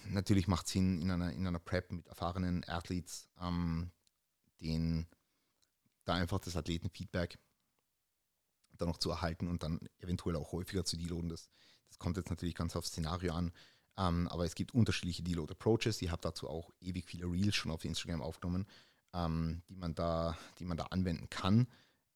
Natürlich 0.06 0.48
macht 0.48 0.66
es 0.66 0.74
Sinn 0.74 1.02
in 1.02 1.12
einer, 1.12 1.32
in 1.32 1.46
einer 1.46 1.60
Prep 1.60 1.92
mit 1.92 2.08
erfahrenen 2.08 2.68
Athletes, 2.68 3.28
ähm, 3.40 3.92
den 4.60 5.08
da 6.06 6.16
einfach 6.16 6.40
das 6.40 6.56
Athletenfeedback 6.56 7.38
dann 8.74 8.88
noch 8.88 8.98
zu 8.98 9.12
erhalten 9.12 9.48
und 9.48 9.62
dann 9.62 9.80
eventuell 10.00 10.36
auch 10.36 10.52
häufiger 10.52 10.84
zu 10.84 10.98
deloaden. 10.98 11.30
Das 11.30 11.52
das 11.92 12.00
kommt 12.00 12.16
jetzt 12.16 12.30
natürlich 12.30 12.56
ganz 12.56 12.76
aufs 12.76 12.88
Szenario 12.88 13.34
an. 13.34 13.52
Ähm, 13.98 14.30
aber 14.30 14.46
es 14.46 14.56
gibt 14.56 14.74
unterschiedliche 14.74 15.24
Deload-Approaches. 15.24 16.02
Ich 16.02 16.10
habe 16.10 16.22
dazu 16.22 16.50
auch 16.50 16.72
ewig 16.80 17.06
viele 17.06 17.26
Reels 17.26 17.56
schon 17.56 17.72
auf 17.72 17.84
Instagram 17.84 18.22
aufgenommen, 18.22 18.66
ähm, 19.14 19.62
die, 19.70 19.76
man 19.76 19.96
da, 19.96 20.38
die 20.60 20.66
man 20.66 20.78
da 20.78 20.86
anwenden 20.86 21.30
kann, 21.30 21.68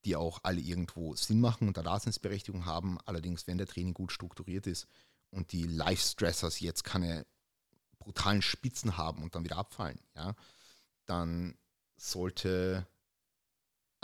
die 0.05 0.15
auch 0.15 0.39
alle 0.43 0.61
irgendwo 0.61 1.15
Sinn 1.15 1.41
machen 1.41 1.67
und 1.67 1.77
eine 1.77 1.85
Daseinsberechtigung 1.85 2.65
haben. 2.65 2.97
Allerdings, 3.05 3.47
wenn 3.47 3.57
der 3.57 3.67
Training 3.67 3.93
gut 3.93 4.11
strukturiert 4.11 4.67
ist 4.67 4.87
und 5.31 5.51
die 5.51 5.63
Life-Stressors 5.63 6.59
jetzt 6.59 6.83
keine 6.83 7.25
brutalen 7.99 8.41
Spitzen 8.41 8.97
haben 8.97 9.23
und 9.23 9.35
dann 9.35 9.43
wieder 9.43 9.57
abfallen, 9.57 9.99
ja, 10.15 10.35
dann 11.05 11.57
sollte 11.97 12.85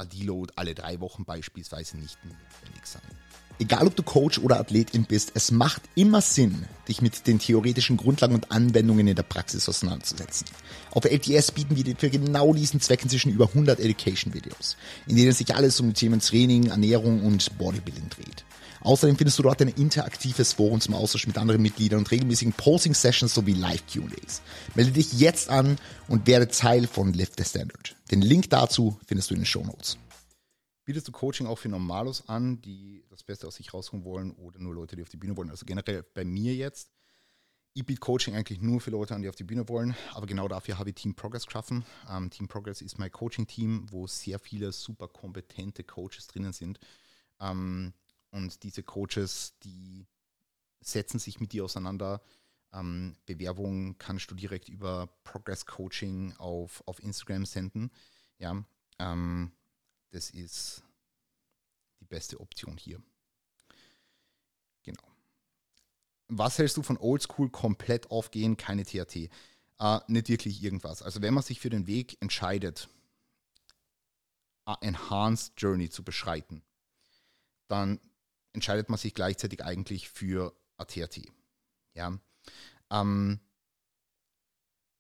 Deload 0.06 0.54
alle 0.56 0.74
drei 0.74 1.00
Wochen 1.00 1.26
beispielsweise 1.26 1.98
nicht 1.98 2.18
notwendig 2.26 2.86
sein 2.86 3.18
Egal 3.62 3.86
ob 3.86 3.96
du 3.96 4.02
Coach 4.02 4.40
oder 4.40 4.60
Athletin 4.60 5.06
bist, 5.06 5.34
es 5.36 5.52
macht 5.52 5.84
immer 5.94 6.22
Sinn, 6.22 6.66
dich 6.88 7.04
mit 7.04 7.28
den 7.28 7.38
theoretischen 7.38 7.96
Grundlagen 7.96 8.34
und 8.34 8.52
Anwendungen 8.52 9.08
in 9.08 9.16
der 9.16 9.22
Praxis 9.22 9.70
auseinanderzusetzen. 9.70 10.48
Auf 10.90 11.06
LTS 11.06 11.52
bieten 11.52 11.76
wir 11.76 11.84
dir 11.84 11.96
für 11.96 12.10
genau 12.10 12.56
diesen 12.56 12.82
Zweck 12.82 13.04
inzwischen 13.04 13.32
über 13.32 13.50
100 13.50 13.80
Education-Videos, 13.80 14.78
in 15.06 15.16
denen 15.16 15.32
sich 15.32 15.54
alles 15.54 15.80
um 15.80 15.90
die 15.90 15.94
Themen 15.94 16.22
Training, 16.22 16.72
Ernährung 16.72 17.24
und 17.24 17.56
Bodybuilding 17.60 18.10
dreht. 18.10 18.46
Außerdem 18.80 19.16
findest 19.16 19.38
du 19.38 19.44
dort 19.44 19.62
ein 19.62 19.68
interaktives 19.68 20.54
Forum 20.54 20.82
zum 20.82 20.96
Austausch 20.96 21.28
mit 21.28 21.38
anderen 21.38 21.62
Mitgliedern 21.62 22.00
und 22.00 22.10
regelmäßigen 22.10 22.54
Posting-Sessions 22.54 23.32
sowie 23.32 23.54
Live-Q&As. 23.54 24.42
Melde 24.74 24.94
dich 24.94 25.14
jetzt 25.14 25.50
an 25.50 25.78
und 26.08 26.26
werde 26.26 26.48
Teil 26.48 26.88
von 26.88 27.14
Lift 27.14 27.38
the 27.38 27.46
Standard. 27.46 27.96
Den 28.10 28.24
Link 28.24 28.50
dazu 28.50 28.98
findest 29.06 29.30
du 29.30 29.36
in 29.36 29.42
den 29.42 29.46
Show 29.46 29.64
Notes. 29.64 29.98
Bietest 30.92 31.08
du 31.08 31.14
Coaching 31.14 31.48
auch 31.48 31.58
für 31.58 31.70
Normalos 31.70 32.28
an, 32.28 32.62
die 32.62 33.06
das 33.08 33.24
Beste 33.24 33.48
aus 33.48 33.56
sich 33.56 33.74
rausholen 33.74 34.04
wollen 34.04 34.32
oder 34.32 34.60
nur 34.60 34.76
Leute, 34.76 34.98
die 34.98 35.02
auf 35.02 35.08
die 35.08 35.16
Bühne 35.16 35.38
wollen? 35.38 35.50
Also 35.50 35.66
generell 35.66 36.04
bei 36.04 36.26
mir 36.26 36.54
jetzt. 36.54 36.92
Ich 37.74 37.86
biete 37.86 38.02
Coaching 38.02 38.36
eigentlich 38.36 38.60
nur 38.60 38.82
für 38.82 38.92
Leute 38.92 39.16
an, 39.16 39.22
die 39.22 39.30
auf 39.30 39.38
die 39.38 39.46
Bühne 39.46 39.70
wollen, 39.70 39.96
aber 40.12 40.26
genau 40.26 40.50
dafür 40.50 40.78
habe 40.78 40.90
ich 40.90 40.96
Team 40.96 41.16
Progress 41.16 41.46
geschaffen. 41.46 41.86
Ähm, 42.10 42.30
Team 42.30 42.50
Progress 42.50 42.82
ist 42.82 43.00
mein 43.00 43.10
Coaching-Team, 43.10 43.86
wo 43.90 44.06
sehr 44.06 44.38
viele 44.38 44.74
super 44.74 45.08
kompetente 45.08 45.86
Coaches 45.86 46.28
drinnen 46.28 46.52
sind. 46.52 46.78
Ähm, 47.40 47.94
und 48.32 48.62
diese 48.64 48.84
Coaches, 48.84 49.54
die 49.64 50.06
setzen 50.82 51.20
sich 51.20 51.40
mit 51.40 51.54
dir 51.54 51.64
auseinander. 51.64 52.22
Ähm, 52.74 53.16
Bewerbung 53.26 53.98
kannst 53.98 54.30
du 54.30 54.36
direkt 54.36 54.68
über 54.68 55.08
Progress 55.24 55.66
Coaching 55.66 56.34
auf, 56.34 56.84
auf 56.86 57.02
Instagram 57.02 57.46
senden. 57.46 57.92
Ja, 58.40 58.62
ähm, 59.00 59.54
das 60.12 60.30
ist 60.30 60.84
die 62.00 62.06
beste 62.06 62.40
Option 62.40 62.78
hier. 62.78 63.02
Genau. 64.84 65.04
Was 66.28 66.58
hältst 66.58 66.78
du 66.78 66.84
von 66.84 66.98
Oldschool 66.98 67.50
komplett 67.50 68.10
aufgehen, 68.12 68.58
keine 68.58 68.86
THT? 68.86 69.30
Äh, 69.80 70.00
nicht 70.08 70.30
wirklich 70.30 70.64
irgendwas. 70.64 71.02
Also 71.02 71.22
wenn 71.22 71.34
man 71.34 71.44
sich 71.44 71.60
für 71.60 71.70
den 71.70 71.88
Weg 71.88 72.22
entscheidet, 72.22 72.90
Enhanced 74.80 75.54
Journey 75.58 75.90
zu 75.90 76.04
beschreiten, 76.04 76.64
dann 77.68 78.00
entscheidet 78.54 78.90
man 78.90 78.98
sich 78.98 79.14
gleichzeitig 79.14 79.64
eigentlich 79.64 80.08
für 80.08 80.56
ATAT. 80.78 81.22
Ja. 81.94 82.18
Ähm, 82.90 83.40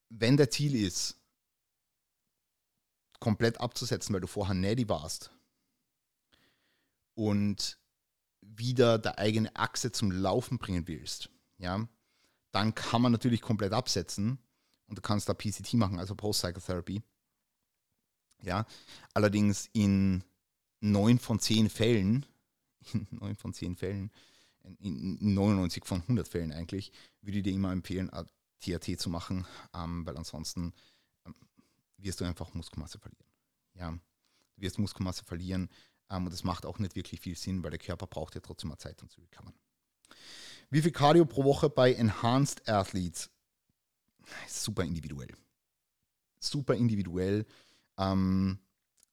wenn 0.09 0.35
der 0.35 0.49
Ziel 0.49 0.75
ist, 0.75 1.20
komplett 3.21 3.61
abzusetzen, 3.61 4.13
weil 4.13 4.19
du 4.19 4.27
vorher 4.27 4.53
Neddy 4.53 4.89
warst 4.89 5.31
und 7.13 7.77
wieder 8.41 8.99
der 8.99 9.17
eigene 9.17 9.55
Achse 9.55 9.93
zum 9.93 10.11
Laufen 10.11 10.57
bringen 10.57 10.87
willst, 10.87 11.29
ja, 11.57 11.87
dann 12.51 12.75
kann 12.75 13.01
man 13.01 13.13
natürlich 13.13 13.39
komplett 13.39 13.71
absetzen 13.71 14.39
und 14.87 14.97
du 14.97 15.01
kannst 15.01 15.29
da 15.29 15.33
PCT 15.33 15.75
machen, 15.75 15.99
also 15.99 16.15
Post-Psychotherapy. 16.15 17.01
Ja, 18.43 18.65
allerdings 19.13 19.69
in 19.71 20.25
neun 20.81 21.19
von 21.19 21.39
zehn 21.39 21.69
Fällen 21.69 22.25
in 22.93 23.07
9 23.11 23.35
von 23.35 23.53
10 23.53 23.75
Fällen, 23.75 24.11
in 24.79 25.33
99 25.33 25.85
von 25.85 26.01
100 26.01 26.27
Fällen 26.27 26.51
eigentlich, 26.51 26.91
würde 27.21 27.39
ich 27.39 27.43
dir 27.43 27.53
immer 27.53 27.71
empfehlen, 27.71 28.11
TRT 28.59 28.99
zu 28.99 29.09
machen, 29.09 29.45
ähm, 29.73 30.05
weil 30.05 30.17
ansonsten 30.17 30.73
wirst 32.03 32.21
du 32.21 32.25
einfach 32.25 32.53
Muskelmasse 32.53 32.99
verlieren. 32.99 33.25
Ja, 33.73 33.91
du 33.91 34.61
wirst 34.61 34.79
Muskelmasse 34.79 35.23
verlieren 35.23 35.69
ähm, 36.09 36.25
und 36.25 36.33
das 36.33 36.43
macht 36.43 36.65
auch 36.65 36.79
nicht 36.79 36.95
wirklich 36.95 37.21
viel 37.21 37.35
Sinn, 37.35 37.63
weil 37.63 37.71
der 37.71 37.79
Körper 37.79 38.07
braucht 38.07 38.35
ja 38.35 38.41
trotzdem 38.41 38.69
mal 38.69 38.77
Zeit, 38.77 39.01
um 39.01 39.09
zu 39.09 39.21
recovery. 39.21 39.53
Wie 40.69 40.81
viel 40.81 40.91
Cardio 40.91 41.25
pro 41.25 41.43
Woche 41.43 41.69
bei 41.69 41.93
Enhanced 41.93 42.67
Athletes? 42.67 43.29
Super 44.47 44.83
individuell. 44.83 45.35
Super 46.39 46.75
individuell, 46.75 47.45
ähm, 47.97 48.59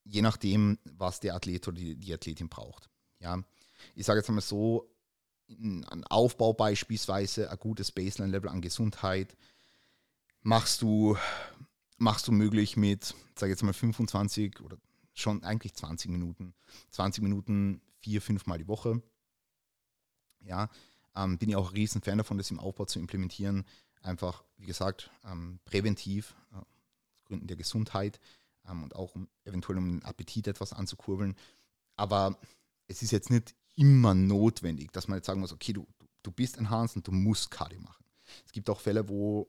je 0.05 0.22
nachdem, 0.22 0.79
was 0.85 1.20
der 1.20 1.35
Athlet 1.35 1.66
oder 1.68 1.77
die, 1.77 1.96
die 1.96 2.14
Athletin 2.14 2.48
braucht. 2.48 2.88
Ja, 3.20 3.42
ich 3.94 4.07
sage 4.07 4.20
jetzt 4.20 4.29
einmal 4.29 4.42
so, 4.42 4.90
ein 5.48 6.05
Aufbau 6.09 6.53
beispielsweise, 6.53 7.51
ein 7.51 7.59
gutes 7.59 7.90
Baseline-Level 7.92 8.51
an 8.51 8.61
Gesundheit, 8.61 9.37
machst 10.42 10.83
du, 10.83 11.16
machst 11.99 12.29
du 12.29 12.33
möglich 12.33 12.77
mit, 12.77 13.15
sage 13.35 13.53
jetzt 13.53 13.63
mal 13.63 13.73
25 13.73 14.61
oder 14.61 14.79
schon 15.15 15.43
eigentlich 15.43 15.75
20 15.75 16.11
Minuten, 16.11 16.55
20 16.93 17.23
Minuten 17.23 17.83
vier, 18.01 18.23
fünf 18.23 18.47
Mal 18.47 18.59
die 18.59 18.69
Woche. 18.69 19.03
Ja, 20.41 20.71
ähm, 21.17 21.39
bin 21.39 21.49
ich 21.49 21.57
auch 21.57 21.71
ein 21.71 21.75
riesen 21.75 22.01
Fan 22.01 22.19
davon, 22.19 22.39
das 22.39 22.51
im 22.51 22.61
Aufbau 22.61 22.85
zu 22.85 23.01
implementieren. 23.01 23.65
Einfach, 24.01 24.45
wie 24.57 24.67
gesagt, 24.67 25.11
ähm, 25.25 25.59
präventiv, 25.65 26.37
äh, 26.53 26.57
aus 26.57 27.25
Gründen 27.25 27.49
der 27.49 27.57
Gesundheit 27.57 28.21
ähm, 28.69 28.85
und 28.85 28.95
auch 28.95 29.17
um 29.17 29.29
eventuell 29.45 29.79
um 29.79 29.89
den 29.89 30.05
Appetit 30.05 30.47
etwas 30.47 30.73
anzukurbeln. 30.73 31.35
Aber 31.97 32.39
es 32.87 33.03
ist 33.03 33.11
jetzt 33.11 33.31
nicht 33.31 33.57
immer 33.75 34.15
notwendig, 34.15 34.93
dass 34.93 35.09
man 35.09 35.19
jetzt 35.19 35.27
sagen 35.27 35.41
muss, 35.41 35.53
okay, 35.53 35.73
du, 35.73 35.87
du 36.23 36.31
bist 36.31 36.57
enhanced 36.57 36.97
und 36.97 37.07
du 37.07 37.13
musst 37.13 37.51
Cardio 37.51 37.81
machen. 37.81 38.05
Es 38.47 38.53
gibt 38.53 38.71
auch 38.71 38.81
Fälle, 38.81 39.09
wo 39.09 39.49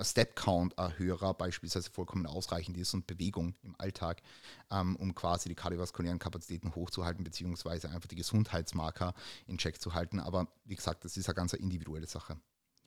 Step-Count 0.00 0.78
ein 0.78 0.98
höherer 0.98 1.34
beispielsweise 1.34 1.90
vollkommen 1.90 2.26
ausreichend 2.26 2.76
ist 2.76 2.94
und 2.94 3.06
Bewegung 3.06 3.54
im 3.62 3.74
Alltag, 3.78 4.22
ähm, 4.70 4.96
um 4.96 5.14
quasi 5.14 5.48
die 5.48 5.54
kardiovaskulären 5.54 6.18
Kapazitäten 6.18 6.74
hochzuhalten, 6.74 7.22
beziehungsweise 7.22 7.90
einfach 7.90 8.08
die 8.08 8.16
Gesundheitsmarker 8.16 9.14
in 9.46 9.58
Check 9.58 9.80
zu 9.80 9.94
halten. 9.94 10.18
Aber 10.18 10.48
wie 10.64 10.74
gesagt, 10.74 11.04
das 11.04 11.16
ist 11.16 11.28
eine 11.28 11.36
ganz 11.36 11.52
individuelle 11.52 12.06
Sache. 12.06 12.36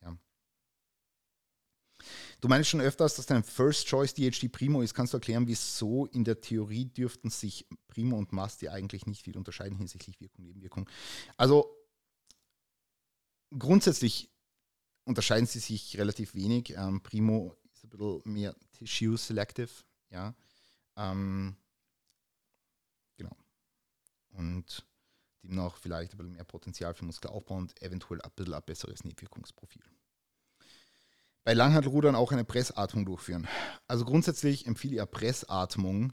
Ja. 0.01 0.17
Du 2.41 2.47
meinst 2.47 2.69
schon 2.69 2.81
öfters, 2.81 3.15
dass 3.15 3.25
dein 3.25 3.43
First 3.43 3.87
Choice 3.87 4.13
DHD 4.13 4.51
Primo 4.51 4.81
ist. 4.81 4.93
Kannst 4.93 5.13
du 5.13 5.17
erklären, 5.17 5.47
wieso 5.47 6.05
in 6.07 6.23
der 6.23 6.41
Theorie 6.41 6.85
dürften 6.85 7.29
sich 7.29 7.67
Primo 7.87 8.17
und 8.17 8.33
Masti 8.33 8.67
eigentlich 8.67 9.05
nicht 9.07 9.23
viel 9.23 9.37
unterscheiden 9.37 9.77
hinsichtlich 9.77 10.19
Wirkung, 10.19 10.45
Nebenwirkung? 10.45 10.89
Also 11.37 11.73
grundsätzlich 13.57 14.29
unterscheiden 15.07 15.47
sie 15.47 15.59
sich 15.59 15.97
relativ 15.97 16.35
wenig. 16.35 16.75
Ähm, 16.77 17.01
Primo 17.01 17.55
ist 17.73 17.83
ein 17.83 17.89
bisschen 17.89 18.21
mehr 18.25 18.55
Tissue 18.71 19.17
Selective, 19.17 19.69
ja. 20.09 20.35
Ähm, 20.95 21.55
genau. 23.17 23.35
Und 24.29 24.85
demnach 25.43 25.77
vielleicht 25.77 26.13
ein 26.13 26.17
bisschen 26.17 26.33
mehr 26.33 26.43
Potenzial 26.43 26.93
für 26.93 27.05
Muskelaufbau 27.05 27.55
und 27.55 27.81
eventuell 27.81 28.21
ein 28.21 28.31
bisschen 28.35 28.53
ein 28.53 28.63
besseres 28.63 29.03
Nebenwirkungsprofil 29.03 29.83
bei 31.47 31.53
Langhantelrudern 31.53 32.13
auch 32.13 32.33
eine 32.33 32.43
Pressatmung 32.43 33.05
durchführen. 33.05 33.47
Also 33.87 34.03
grundsätzlich 34.03 34.67
empfehle 34.67 35.01
ich 35.01 35.11
Pressatmung 35.11 36.11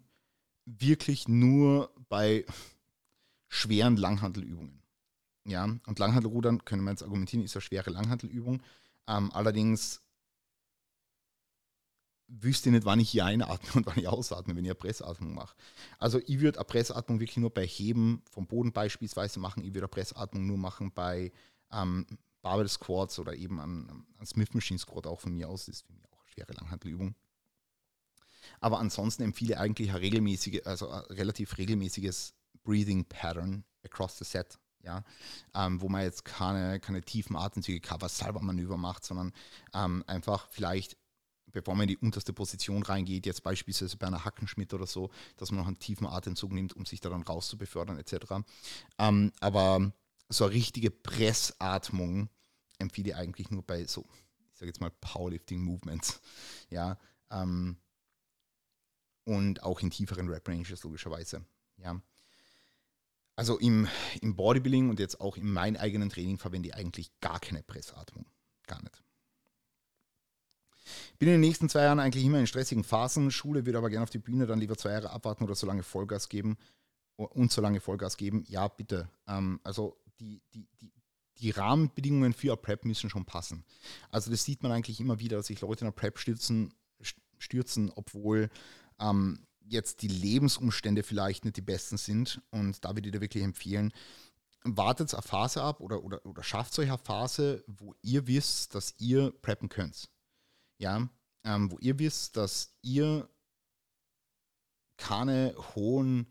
wirklich 0.64 1.26
nur 1.26 1.92
bei 2.08 2.46
schweren 3.48 3.96
Langhantelübungen. 3.96 4.80
Ja, 5.44 5.64
und 5.64 5.98
Langhantelrudern, 5.98 6.64
können 6.64 6.84
wir 6.84 6.92
jetzt 6.92 7.02
argumentieren, 7.02 7.44
ist 7.44 7.56
eine 7.56 7.62
schwere 7.62 7.90
Langhantelübung. 7.90 8.62
Ähm, 9.06 9.30
allerdings 9.32 10.00
wüsste 12.28 12.68
ich 12.68 12.74
nicht, 12.74 12.84
wann 12.84 13.00
ich 13.00 13.10
hier 13.10 13.24
einatme 13.26 13.68
und 13.74 13.86
wann 13.86 13.98
ich 13.98 14.08
ausatme, 14.08 14.56
wenn 14.56 14.64
ich 14.64 14.70
eine 14.70 14.74
Pressatmung 14.74 15.34
mache. 15.34 15.54
Also 15.98 16.20
ich 16.26 16.40
würde 16.40 16.58
eine 16.58 16.64
Pressatmung 16.64 17.20
wirklich 17.20 17.36
nur 17.36 17.50
bei 17.50 17.66
Heben 17.66 18.22
vom 18.30 18.46
Boden 18.46 18.72
beispielsweise 18.72 19.40
machen. 19.40 19.62
Ich 19.62 19.70
würde 19.70 19.86
eine 19.86 19.88
Pressatmung 19.88 20.46
nur 20.46 20.58
machen 20.58 20.92
bei 20.92 21.32
ähm, 21.70 22.06
Barbell 22.42 22.68
Squats 22.68 23.18
oder 23.18 23.34
eben 23.34 23.60
an, 23.60 24.06
an 24.18 24.26
Smith 24.26 24.52
Machine 24.54 24.78
Squat 24.78 25.06
auch 25.06 25.20
von 25.20 25.32
mir 25.32 25.48
aus, 25.48 25.66
das 25.66 25.76
ist 25.76 25.86
für 25.86 25.92
mich 25.92 26.06
auch 26.10 26.20
eine 26.20 26.28
schwere 26.28 26.52
Langhantelübung. 26.52 27.14
Aber 28.60 28.78
ansonsten 28.78 29.22
empfehle 29.22 29.54
ich 29.54 29.58
eigentlich 29.58 29.90
ein 29.90 29.96
regelmäßige, 29.96 30.66
also 30.66 30.88
ein 30.88 31.00
relativ 31.04 31.56
regelmäßiges 31.56 32.34
Breathing 32.62 33.04
Pattern 33.04 33.64
across 33.82 34.18
the 34.18 34.24
set, 34.24 34.58
ja, 34.84 35.02
ähm, 35.54 35.80
wo 35.80 35.88
man 35.88 36.02
jetzt 36.02 36.24
keine, 36.24 36.78
keine 36.80 37.02
tiefen 37.02 37.36
Atemzüge, 37.36 37.80
Cover 37.80 38.08
selber 38.08 38.40
Manöver 38.40 38.76
macht, 38.76 39.04
sondern 39.04 39.32
ähm, 39.72 40.04
einfach 40.06 40.48
vielleicht, 40.50 40.96
bevor 41.46 41.74
man 41.74 41.84
in 41.88 41.96
die 41.96 41.96
unterste 41.96 42.32
Position 42.32 42.82
reingeht, 42.82 43.26
jetzt 43.26 43.42
beispielsweise 43.42 43.96
bei 43.96 44.06
einer 44.06 44.24
Hackenschmidt 44.24 44.74
oder 44.74 44.86
so, 44.86 45.10
dass 45.36 45.50
man 45.50 45.60
noch 45.60 45.66
einen 45.66 45.78
tiefen 45.78 46.06
Atemzug 46.06 46.52
nimmt, 46.52 46.74
um 46.74 46.84
sich 46.84 47.00
da 47.00 47.08
dann 47.08 47.22
rauszubefördern 47.22 47.98
etc. 47.98 48.44
Ähm, 48.98 49.32
aber 49.40 49.92
so 50.28 50.44
eine 50.44 50.54
richtige 50.54 50.90
Pressatmung 50.90 52.28
empfehle 52.78 53.10
ich 53.10 53.16
eigentlich 53.16 53.50
nur 53.50 53.62
bei 53.62 53.84
so, 53.86 54.04
ich 54.52 54.58
sage 54.58 54.66
jetzt 54.66 54.80
mal 54.80 54.90
Powerlifting-Movements. 54.90 56.20
Ja, 56.70 56.98
ähm, 57.30 57.76
und 59.24 59.62
auch 59.62 59.80
in 59.80 59.90
tieferen 59.90 60.28
Rap-Ranges 60.28 60.82
logischerweise. 60.82 61.44
Ja. 61.78 62.00
Also 63.36 63.58
im, 63.58 63.88
im 64.20 64.36
Bodybuilding 64.36 64.90
und 64.90 65.00
jetzt 65.00 65.20
auch 65.20 65.36
in 65.36 65.52
meinem 65.52 65.76
eigenen 65.76 66.08
Training 66.08 66.38
verwende 66.38 66.68
ich 66.68 66.74
eigentlich 66.74 67.10
gar 67.20 67.40
keine 67.40 67.62
Pressatmung. 67.62 68.26
Gar 68.66 68.82
nicht. 68.82 69.02
Bin 71.18 71.28
in 71.28 71.34
den 71.34 71.40
nächsten 71.40 71.68
zwei 71.68 71.82
Jahren 71.82 71.98
eigentlich 71.98 72.24
immer 72.24 72.38
in 72.38 72.46
stressigen 72.46 72.84
Phasen. 72.84 73.30
Schule 73.30 73.66
würde 73.66 73.78
aber 73.78 73.90
gerne 73.90 74.04
auf 74.04 74.10
die 74.10 74.18
Bühne, 74.18 74.46
dann 74.46 74.60
lieber 74.60 74.76
zwei 74.76 74.92
Jahre 74.92 75.10
abwarten 75.10 75.44
oder 75.44 75.54
so 75.54 75.66
lange 75.66 75.82
Vollgas 75.82 76.28
geben 76.28 76.56
und 77.16 77.52
so 77.52 77.60
lange 77.60 77.80
Vollgas 77.80 78.16
geben, 78.16 78.44
ja, 78.48 78.68
bitte. 78.68 79.08
Ähm, 79.26 79.60
also 79.62 79.96
die, 80.20 80.42
die, 80.52 80.68
die, 80.80 80.92
die 81.38 81.50
Rahmenbedingungen 81.50 82.32
für 82.32 82.52
eine 82.52 82.56
Prep 82.56 82.84
müssen 82.84 83.10
schon 83.10 83.24
passen. 83.24 83.64
Also 84.10 84.30
das 84.30 84.44
sieht 84.44 84.62
man 84.62 84.72
eigentlich 84.72 85.00
immer 85.00 85.20
wieder, 85.20 85.36
dass 85.36 85.46
sich 85.46 85.60
Leute 85.60 85.84
in 85.84 85.86
der 85.86 85.92
Prep 85.92 86.18
stürzen, 86.18 86.74
stürzen 87.38 87.90
obwohl 87.94 88.50
ähm, 89.00 89.46
jetzt 89.66 90.02
die 90.02 90.08
Lebensumstände 90.08 91.02
vielleicht 91.02 91.44
nicht 91.44 91.56
die 91.56 91.62
besten 91.62 91.96
sind. 91.96 92.40
Und 92.50 92.84
da 92.84 92.90
würde 92.90 93.08
ich 93.08 93.12
dir 93.12 93.20
wirklich 93.20 93.44
empfehlen, 93.44 93.92
wartet 94.62 95.12
eine 95.12 95.22
Phase 95.22 95.62
ab 95.62 95.80
oder, 95.80 96.02
oder, 96.02 96.24
oder 96.24 96.42
schafft 96.42 96.78
euch 96.78 96.88
eine 96.88 96.98
Phase, 96.98 97.64
wo 97.66 97.94
ihr 98.02 98.26
wisst, 98.26 98.74
dass 98.74 98.94
ihr 98.98 99.30
preppen 99.42 99.68
könnt. 99.68 100.10
Ja, 100.78 101.08
ähm, 101.44 101.70
wo 101.70 101.78
ihr 101.78 101.98
wisst, 101.98 102.36
dass 102.36 102.74
ihr 102.82 103.28
keine 104.96 105.54
hohen 105.74 106.26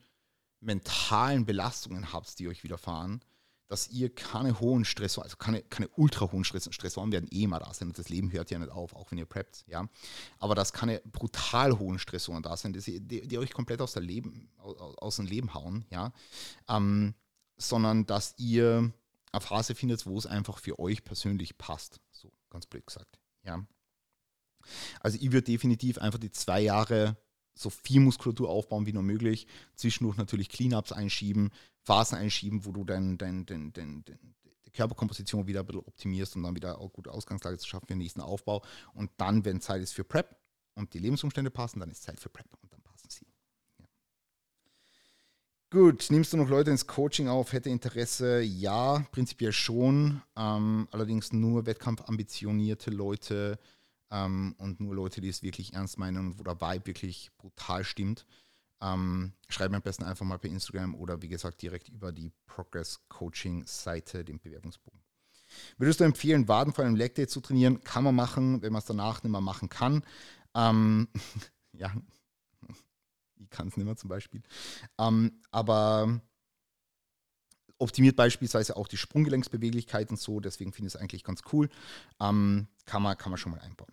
mentalen 0.60 1.46
Belastungen 1.46 2.14
habt, 2.14 2.40
die 2.40 2.48
euch 2.48 2.64
widerfahren, 2.64 3.24
dass 3.68 3.88
ihr 3.90 4.14
keine 4.14 4.60
hohen 4.60 4.86
Stressoren, 4.86 5.26
also 5.26 5.38
keine, 5.38 5.62
keine 5.64 5.88
ultra 5.96 6.32
hohen 6.32 6.44
Stressoren 6.44 7.12
werden 7.12 7.28
eh 7.32 7.44
immer 7.44 7.60
da 7.60 7.74
sein 7.74 7.92
das 7.94 8.10
Leben 8.10 8.32
hört 8.32 8.52
ja 8.52 8.60
nicht 8.60 8.72
auf, 8.72 8.94
auch 8.94 9.10
wenn 9.12 9.18
ihr 9.18 9.26
preppt, 9.26 9.64
ja. 9.68 9.88
Aber 10.40 10.56
dass 10.56 10.74
keine 10.74 11.02
brutal 11.12 11.80
hohen 11.80 12.00
Stressoren 12.00 12.44
da 12.44 12.58
sind, 12.58 12.76
die, 12.86 13.00
die, 13.00 13.28
die 13.28 13.38
euch 13.38 13.52
komplett 13.52 13.82
aus, 13.82 13.94
der 13.94 14.04
Leben, 14.04 14.50
aus, 14.58 14.98
aus 14.98 15.16
dem 15.16 15.26
Leben 15.26 15.54
hauen, 15.54 15.86
ja. 15.90 16.14
Ähm, 16.68 17.16
sondern 17.58 18.06
dass 18.06 18.36
ihr 18.38 18.92
eine 19.32 19.42
Phase 19.42 19.76
findet, 19.76 20.06
wo 20.06 20.18
es 20.18 20.28
einfach 20.28 20.60
für 20.60 20.80
euch 20.80 21.04
persönlich 21.04 21.58
passt. 21.58 22.00
So 22.12 22.32
ganz 22.50 22.66
blöd 22.66 22.86
gesagt, 22.86 23.20
ja. 23.44 23.66
Also 25.00 25.18
ich 25.20 25.32
würde 25.32 25.44
definitiv 25.44 25.98
einfach 25.98 26.20
die 26.20 26.32
zwei 26.32 26.62
Jahre 26.62 27.18
so 27.56 27.70
viel 27.70 28.00
Muskulatur 28.00 28.50
aufbauen 28.50 28.86
wie 28.86 28.94
nur 28.94 29.04
möglich. 29.04 29.48
Zwischendurch 29.76 30.18
natürlich 30.18 30.50
Cleanups 30.50 30.92
einschieben, 30.92 31.52
Phasen 31.82 32.18
einschieben, 32.18 32.66
wo 32.66 32.72
du 32.72 32.84
dein, 32.84 33.18
dein, 33.18 33.46
dein, 33.46 33.74
dein, 33.74 34.04
die 34.66 34.72
Körperkomposition 34.72 35.48
wieder 35.48 35.62
ein 35.62 35.66
bisschen 35.66 35.82
optimierst 35.86 36.36
und 36.36 36.44
dann 36.44 36.56
wieder 36.56 36.80
auch 36.80 36.92
gute 36.92 37.12
Ausgangslage 37.12 37.58
zu 37.58 37.68
schaffen 37.68 37.88
für 37.88 37.94
den 37.94 38.00
nächsten 38.00 38.22
Aufbau. 38.22 38.64
Und 38.94 39.12
dann, 39.18 39.46
wenn 39.46 39.62
Zeit 39.62 39.82
ist 39.82 39.94
für 39.94 40.04
Prep 40.04 40.36
und 40.76 40.94
die 40.94 41.00
Lebensumstände 41.00 41.52
passen, 41.52 41.80
dann 41.80 41.92
ist 41.92 42.04
Zeit 42.04 42.20
für 42.20 42.30
Prep 42.30 42.48
und 42.62 42.74
dann 42.74 42.82
passen 42.82 43.10
sie. 43.10 43.26
Ja. 43.80 43.86
Gut, 45.70 46.08
nimmst 46.10 46.34
du 46.34 46.38
noch 46.38 46.50
Leute 46.50 46.72
ins 46.72 46.88
Coaching 46.88 47.28
auf? 47.28 47.54
Hätte 47.54 47.70
Interesse? 47.70 48.42
Ja, 48.42 49.06
prinzipiell 49.12 49.52
schon. 49.52 50.22
Ähm, 50.36 50.88
allerdings 50.92 51.34
nur 51.34 51.66
wettkampfambitionierte 51.66 52.90
Leute 52.90 53.60
ähm, 54.14 54.56
und 54.60 54.80
nur 54.80 54.96
Leute, 54.96 55.20
die 55.20 55.28
es 55.28 55.42
wirklich 55.42 55.74
ernst 55.74 55.98
meinen 55.98 56.18
und 56.18 56.40
wo 56.40 56.44
der 56.44 56.62
Vibe 56.62 56.86
wirklich 56.86 57.32
brutal 57.38 57.84
stimmt. 57.84 58.26
Ähm, 58.82 59.34
mir 59.60 59.76
am 59.76 59.82
besten 59.82 60.04
einfach 60.04 60.26
mal 60.26 60.38
per 60.38 60.52
Instagram 60.52 60.94
oder 60.96 61.22
wie 61.22 61.30
gesagt 61.30 61.62
direkt 61.62 61.90
über 61.90 62.12
die 62.12 62.32
Progress 62.46 63.02
Coaching 63.10 63.66
Seite, 63.66 64.24
den 64.24 64.40
Bewerbungsbogen. 64.40 65.02
Würdest 65.78 66.00
du 66.00 66.04
empfehlen, 66.04 66.48
Waden 66.48 66.74
vor 66.74 66.86
einem 66.86 66.96
Leg 66.96 67.16
Day 67.16 67.28
zu 67.28 67.42
trainieren? 67.42 67.84
Kann 67.84 68.04
man 68.04 68.16
machen, 68.16 68.62
wenn 68.62 68.72
man 68.72 68.80
es 68.80 68.86
danach 68.86 69.24
nicht 69.24 69.32
mehr 69.32 69.42
machen 69.42 69.70
kann. 69.70 70.04
Ähm, 70.54 71.08
ja, 71.74 71.92
ich 73.40 73.50
kann 73.50 73.68
es 73.70 73.78
nicht 73.78 73.86
mehr 73.86 73.96
zum 73.96 74.10
Beispiel. 74.10 74.44
Ähm, 75.00 75.42
aber 75.52 76.22
optimiert 77.80 78.16
beispielsweise 78.16 78.76
auch 78.76 78.88
die 78.88 78.98
Sprunggelenksbeweglichkeit 78.98 80.10
und 80.12 80.20
so, 80.20 80.40
deswegen 80.40 80.72
finde 80.72 80.88
ich 80.88 80.96
es 80.96 81.02
eigentlich 81.02 81.24
ganz 81.24 81.42
cool. 81.52 81.70
Ähm, 82.20 82.68
kann, 82.86 83.02
man, 83.02 83.18
kann 83.18 83.32
man 83.32 83.38
schon 83.38 83.52
mal 83.52 83.62
einbauen. 83.62 83.92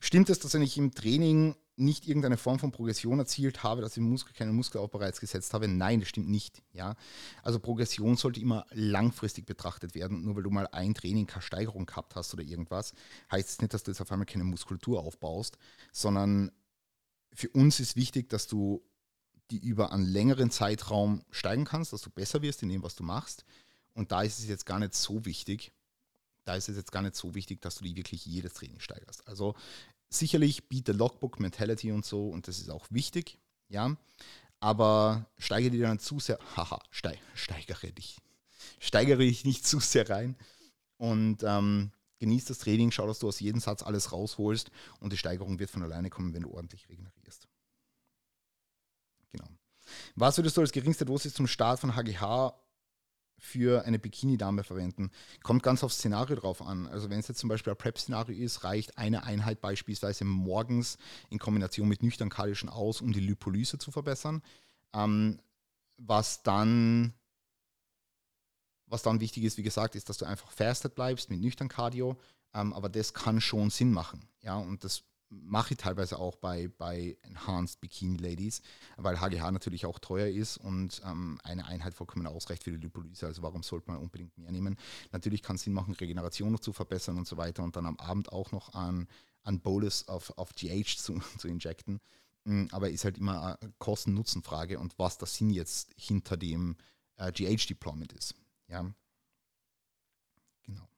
Stimmt 0.00 0.30
es, 0.30 0.38
dass 0.38 0.54
wenn 0.54 0.62
ich 0.62 0.76
im 0.78 0.94
Training 0.94 1.56
nicht 1.76 2.06
irgendeine 2.06 2.36
Form 2.36 2.58
von 2.58 2.70
Progression 2.70 3.18
erzielt 3.18 3.62
habe, 3.62 3.80
dass 3.80 3.96
ich 3.96 4.02
Muskel, 4.02 4.34
keinen 4.34 4.54
Muskelaufbau 4.54 4.98
bereits 4.98 5.20
gesetzt 5.20 5.54
habe? 5.54 5.68
Nein, 5.68 6.00
das 6.00 6.08
stimmt 6.08 6.28
nicht. 6.28 6.62
Ja? 6.72 6.96
Also 7.42 7.58
Progression 7.58 8.16
sollte 8.16 8.40
immer 8.40 8.66
langfristig 8.70 9.46
betrachtet 9.46 9.94
werden. 9.94 10.22
Nur 10.24 10.36
weil 10.36 10.42
du 10.42 10.50
mal 10.50 10.68
ein 10.68 10.94
Training 10.94 11.26
keine 11.26 11.42
Steigerung 11.42 11.86
gehabt 11.86 12.14
hast 12.14 12.32
oder 12.34 12.42
irgendwas, 12.42 12.92
heißt 13.30 13.48
es 13.48 13.56
das 13.56 13.62
nicht, 13.62 13.74
dass 13.74 13.82
du 13.82 13.90
jetzt 13.90 14.00
auf 14.00 14.12
einmal 14.12 14.26
keine 14.26 14.44
Muskulatur 14.44 15.00
aufbaust, 15.00 15.58
sondern 15.92 16.52
für 17.34 17.48
uns 17.48 17.80
ist 17.80 17.96
wichtig, 17.96 18.28
dass 18.28 18.46
du 18.46 18.82
die 19.50 19.58
über 19.58 19.92
einen 19.92 20.04
längeren 20.04 20.50
Zeitraum 20.50 21.22
steigen 21.30 21.64
kannst, 21.64 21.92
dass 21.92 22.02
du 22.02 22.10
besser 22.10 22.42
wirst 22.42 22.62
in 22.62 22.68
dem, 22.68 22.82
was 22.82 22.96
du 22.96 23.02
machst. 23.02 23.44
Und 23.94 24.12
da 24.12 24.22
ist 24.22 24.38
es 24.38 24.46
jetzt 24.46 24.66
gar 24.66 24.78
nicht 24.78 24.94
so 24.94 25.24
wichtig, 25.24 25.72
da 26.44 26.56
ist 26.56 26.68
es 26.68 26.76
jetzt 26.76 26.92
gar 26.92 27.02
nicht 27.02 27.16
so 27.16 27.34
wichtig, 27.34 27.60
dass 27.60 27.76
du 27.76 27.84
die 27.84 27.96
wirklich 27.96 28.26
jedes 28.26 28.54
Training 28.54 28.80
steigerst. 28.80 29.26
Also 29.28 29.54
sicherlich 30.08 30.68
biete 30.68 30.92
Logbook, 30.92 31.40
Mentality 31.40 31.92
und 31.92 32.04
so 32.04 32.28
und 32.28 32.48
das 32.48 32.58
ist 32.58 32.70
auch 32.70 32.86
wichtig, 32.90 33.38
ja. 33.68 33.96
Aber 34.60 35.26
steigere 35.38 35.70
dir 35.70 35.86
dann 35.86 35.98
zu 35.98 36.20
sehr, 36.20 36.38
haha, 36.56 36.80
steig, 36.90 37.18
steigere 37.34 37.92
dich, 37.92 38.18
steigere 38.78 39.18
dich 39.18 39.44
nicht 39.44 39.66
zu 39.66 39.80
sehr 39.80 40.08
rein 40.08 40.36
und 40.98 41.42
ähm, 41.42 41.92
genieß 42.20 42.44
das 42.44 42.58
Training, 42.58 42.92
schau, 42.92 43.06
dass 43.06 43.18
du 43.18 43.28
aus 43.28 43.40
jedem 43.40 43.60
Satz 43.60 43.82
alles 43.82 44.12
rausholst 44.12 44.70
und 45.00 45.12
die 45.12 45.16
Steigerung 45.18 45.58
wird 45.58 45.70
von 45.70 45.82
alleine 45.82 46.10
kommen, 46.10 46.32
wenn 46.34 46.42
du 46.42 46.52
ordentlich 46.52 46.88
regenerierst. 46.88 47.48
Genau. 49.32 49.48
Was 50.14 50.38
würdest 50.38 50.56
du 50.56 50.60
als 50.60 50.72
geringste 50.72 51.04
Dosis 51.04 51.34
zum 51.34 51.46
Start 51.46 51.80
von 51.80 51.96
HGH 51.96 52.54
für 53.42 53.84
eine 53.84 53.98
Bikini-Dame 53.98 54.62
verwenden. 54.62 55.10
Kommt 55.42 55.64
ganz 55.64 55.82
aufs 55.82 55.96
Szenario 55.96 56.36
drauf 56.36 56.62
an. 56.62 56.86
Also 56.86 57.10
wenn 57.10 57.18
es 57.18 57.26
jetzt 57.26 57.40
zum 57.40 57.48
Beispiel 57.48 57.72
ein 57.72 57.76
Prep-Szenario 57.76 58.38
ist, 58.38 58.62
reicht 58.62 58.96
eine 58.96 59.24
Einheit 59.24 59.60
beispielsweise 59.60 60.24
morgens 60.24 60.96
in 61.28 61.40
Kombination 61.40 61.88
mit 61.88 62.04
nüchtern 62.04 62.28
Cardio 62.30 62.68
aus, 62.68 63.00
um 63.00 63.12
die 63.12 63.20
Lipolyse 63.20 63.78
zu 63.78 63.90
verbessern. 63.90 64.42
Ähm, 64.94 65.40
was 65.96 66.44
dann 66.44 67.14
was 68.86 69.02
dann 69.02 69.20
wichtig 69.20 69.42
ist, 69.44 69.56
wie 69.56 69.62
gesagt, 69.62 69.96
ist, 69.96 70.08
dass 70.08 70.18
du 70.18 70.26
einfach 70.26 70.52
fasted 70.52 70.94
bleibst 70.94 71.30
mit 71.30 71.40
nüchtern 71.40 71.68
Cardio. 71.68 72.18
Ähm, 72.54 72.72
aber 72.72 72.88
das 72.88 73.12
kann 73.12 73.40
schon 73.40 73.70
Sinn 73.70 73.90
machen. 73.90 74.28
Ja, 74.42 74.56
und 74.56 74.84
das 74.84 75.02
mache 75.32 75.74
ich 75.74 75.78
teilweise 75.78 76.18
auch 76.18 76.36
bei, 76.36 76.68
bei 76.78 77.16
Enhanced 77.22 77.80
Bikini 77.80 78.18
Ladies, 78.18 78.60
weil 78.96 79.20
HGH 79.20 79.50
natürlich 79.50 79.86
auch 79.86 79.98
teuer 79.98 80.28
ist 80.28 80.58
und 80.58 81.00
ähm, 81.04 81.40
eine 81.42 81.66
Einheit 81.66 81.94
vollkommen 81.94 82.26
ausreicht 82.26 82.64
für 82.64 82.70
die 82.70 82.76
Lipolyse. 82.76 83.26
Also 83.26 83.42
warum 83.42 83.62
sollte 83.62 83.90
man 83.90 84.00
unbedingt 84.00 84.36
mehr 84.36 84.52
nehmen? 84.52 84.76
Natürlich 85.10 85.42
kann 85.42 85.56
es 85.56 85.62
Sinn 85.62 85.72
machen, 85.72 85.94
Regeneration 85.94 86.52
noch 86.52 86.60
zu 86.60 86.72
verbessern 86.72 87.16
und 87.16 87.26
so 87.26 87.36
weiter 87.36 87.62
und 87.62 87.76
dann 87.76 87.86
am 87.86 87.96
Abend 87.96 88.30
auch 88.30 88.52
noch 88.52 88.74
an, 88.74 89.08
an 89.42 89.60
Bolus 89.60 90.06
auf, 90.08 90.36
auf 90.36 90.54
GH 90.54 90.98
zu, 90.98 91.20
zu 91.38 91.48
injecten. 91.48 92.00
Mm, 92.44 92.66
aber 92.70 92.90
ist 92.90 93.04
halt 93.04 93.18
immer 93.18 93.58
eine 93.60 93.72
Kosten-Nutzen-Frage 93.78 94.78
und 94.78 94.98
was 94.98 95.16
der 95.18 95.28
Sinn 95.28 95.50
jetzt 95.50 95.92
hinter 95.96 96.36
dem 96.36 96.76
äh, 97.16 97.32
GH-Deployment 97.32 98.12
ist. 98.12 98.34
Ja. 98.68 98.92
Genau. 100.64 100.88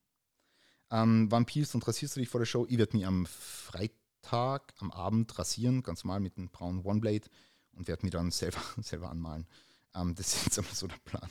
Ähm, 0.91 1.31
wann 1.31 1.47
peelst 1.47 1.75
und 1.75 1.87
rasierst 1.87 2.17
du 2.17 2.21
dich 2.21 2.29
vor 2.29 2.41
der 2.41 2.47
Show? 2.47 2.67
Ich 2.69 2.79
werde 2.79 2.97
mich 2.97 3.07
am 3.07 3.27
Freitag 3.27 4.04
Tag 4.25 4.75
am 4.79 4.91
Abend 4.91 5.39
rasieren, 5.39 5.83
ganz 5.83 6.05
normal 6.05 6.21
mit 6.21 6.37
einem 6.37 6.49
braunen 6.49 6.85
One-Blade 6.85 7.29
und 7.73 7.89
werde 7.89 8.05
mir 8.05 8.11
dann 8.11 8.31
selber, 8.33 8.61
selber 8.81 9.11
anmalen. 9.11 9.47
Ähm, 9.95 10.15
das 10.15 10.35
ist 10.35 10.45
jetzt 10.47 10.59
einmal 10.59 10.75
so 10.75 10.87
der 10.87 10.99
Plan. 11.05 11.31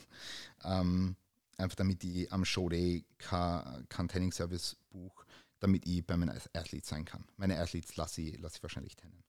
Ähm, 0.64 1.16
einfach 1.58 1.76
damit 1.76 2.02
ich 2.04 2.32
am 2.32 2.44
Showday 2.44 3.04
kein, 3.18 3.86
kein 3.88 4.08
Tanning-Service 4.08 4.76
buche, 4.90 5.26
damit 5.60 5.86
ich 5.86 6.06
bei 6.06 6.16
meinen 6.16 6.38
Athletes 6.54 6.88
sein 6.88 7.04
kann. 7.04 7.24
Meine 7.36 7.58
Athletes 7.58 7.96
lasse 7.96 8.22
ich, 8.22 8.40
lasse 8.40 8.56
ich 8.56 8.62
wahrscheinlich 8.62 8.96
tannen. 8.96 9.22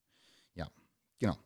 Ja, 0.54 0.69
genau. 1.19 1.38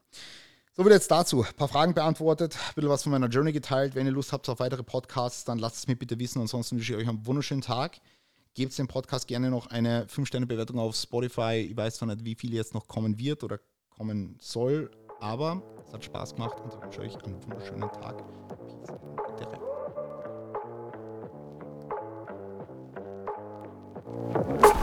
So 0.75 0.85
wird 0.85 0.93
jetzt 0.93 1.11
dazu. 1.11 1.43
Ein 1.43 1.55
paar 1.55 1.67
Fragen 1.67 1.93
beantwortet, 1.93 2.55
ein 2.55 2.75
bisschen 2.75 2.89
was 2.89 3.03
von 3.03 3.11
meiner 3.11 3.27
Journey 3.27 3.51
geteilt. 3.51 3.95
Wenn 3.95 4.05
ihr 4.05 4.13
Lust 4.13 4.31
habt 4.31 4.47
auf 4.47 4.59
weitere 4.59 4.83
Podcasts, 4.83 5.43
dann 5.43 5.59
lasst 5.59 5.77
es 5.77 5.87
mir 5.87 5.95
bitte 5.95 6.19
wissen. 6.19 6.39
Ansonsten 6.39 6.77
wünsche 6.77 6.93
ich 6.93 6.99
euch 6.99 7.09
einen 7.09 7.25
wunderschönen 7.25 7.61
Tag 7.61 7.99
Gebt 8.55 8.77
dem 8.77 8.87
Podcast 8.87 9.27
gerne 9.27 9.49
noch 9.49 9.67
eine 9.67 10.05
5-Sterne-Bewertung 10.05 10.79
auf 10.79 10.95
Spotify. 10.95 11.67
Ich 11.69 11.77
weiß 11.77 11.95
zwar 11.95 12.07
nicht, 12.07 12.25
wie 12.25 12.35
viel 12.35 12.53
jetzt 12.53 12.73
noch 12.73 12.87
kommen 12.87 13.17
wird 13.17 13.43
oder 13.43 13.59
kommen 13.89 14.37
soll, 14.39 14.91
aber 15.19 15.61
es 15.85 15.93
hat 15.93 16.03
Spaß 16.03 16.35
gemacht 16.35 16.59
und 16.59 16.73
ich 16.73 16.81
wünsche 16.81 17.01
euch 17.01 17.23
einen 17.23 17.43
wunderschönen 17.43 17.89
Tag. 17.91 18.23
Peace. 24.59 24.78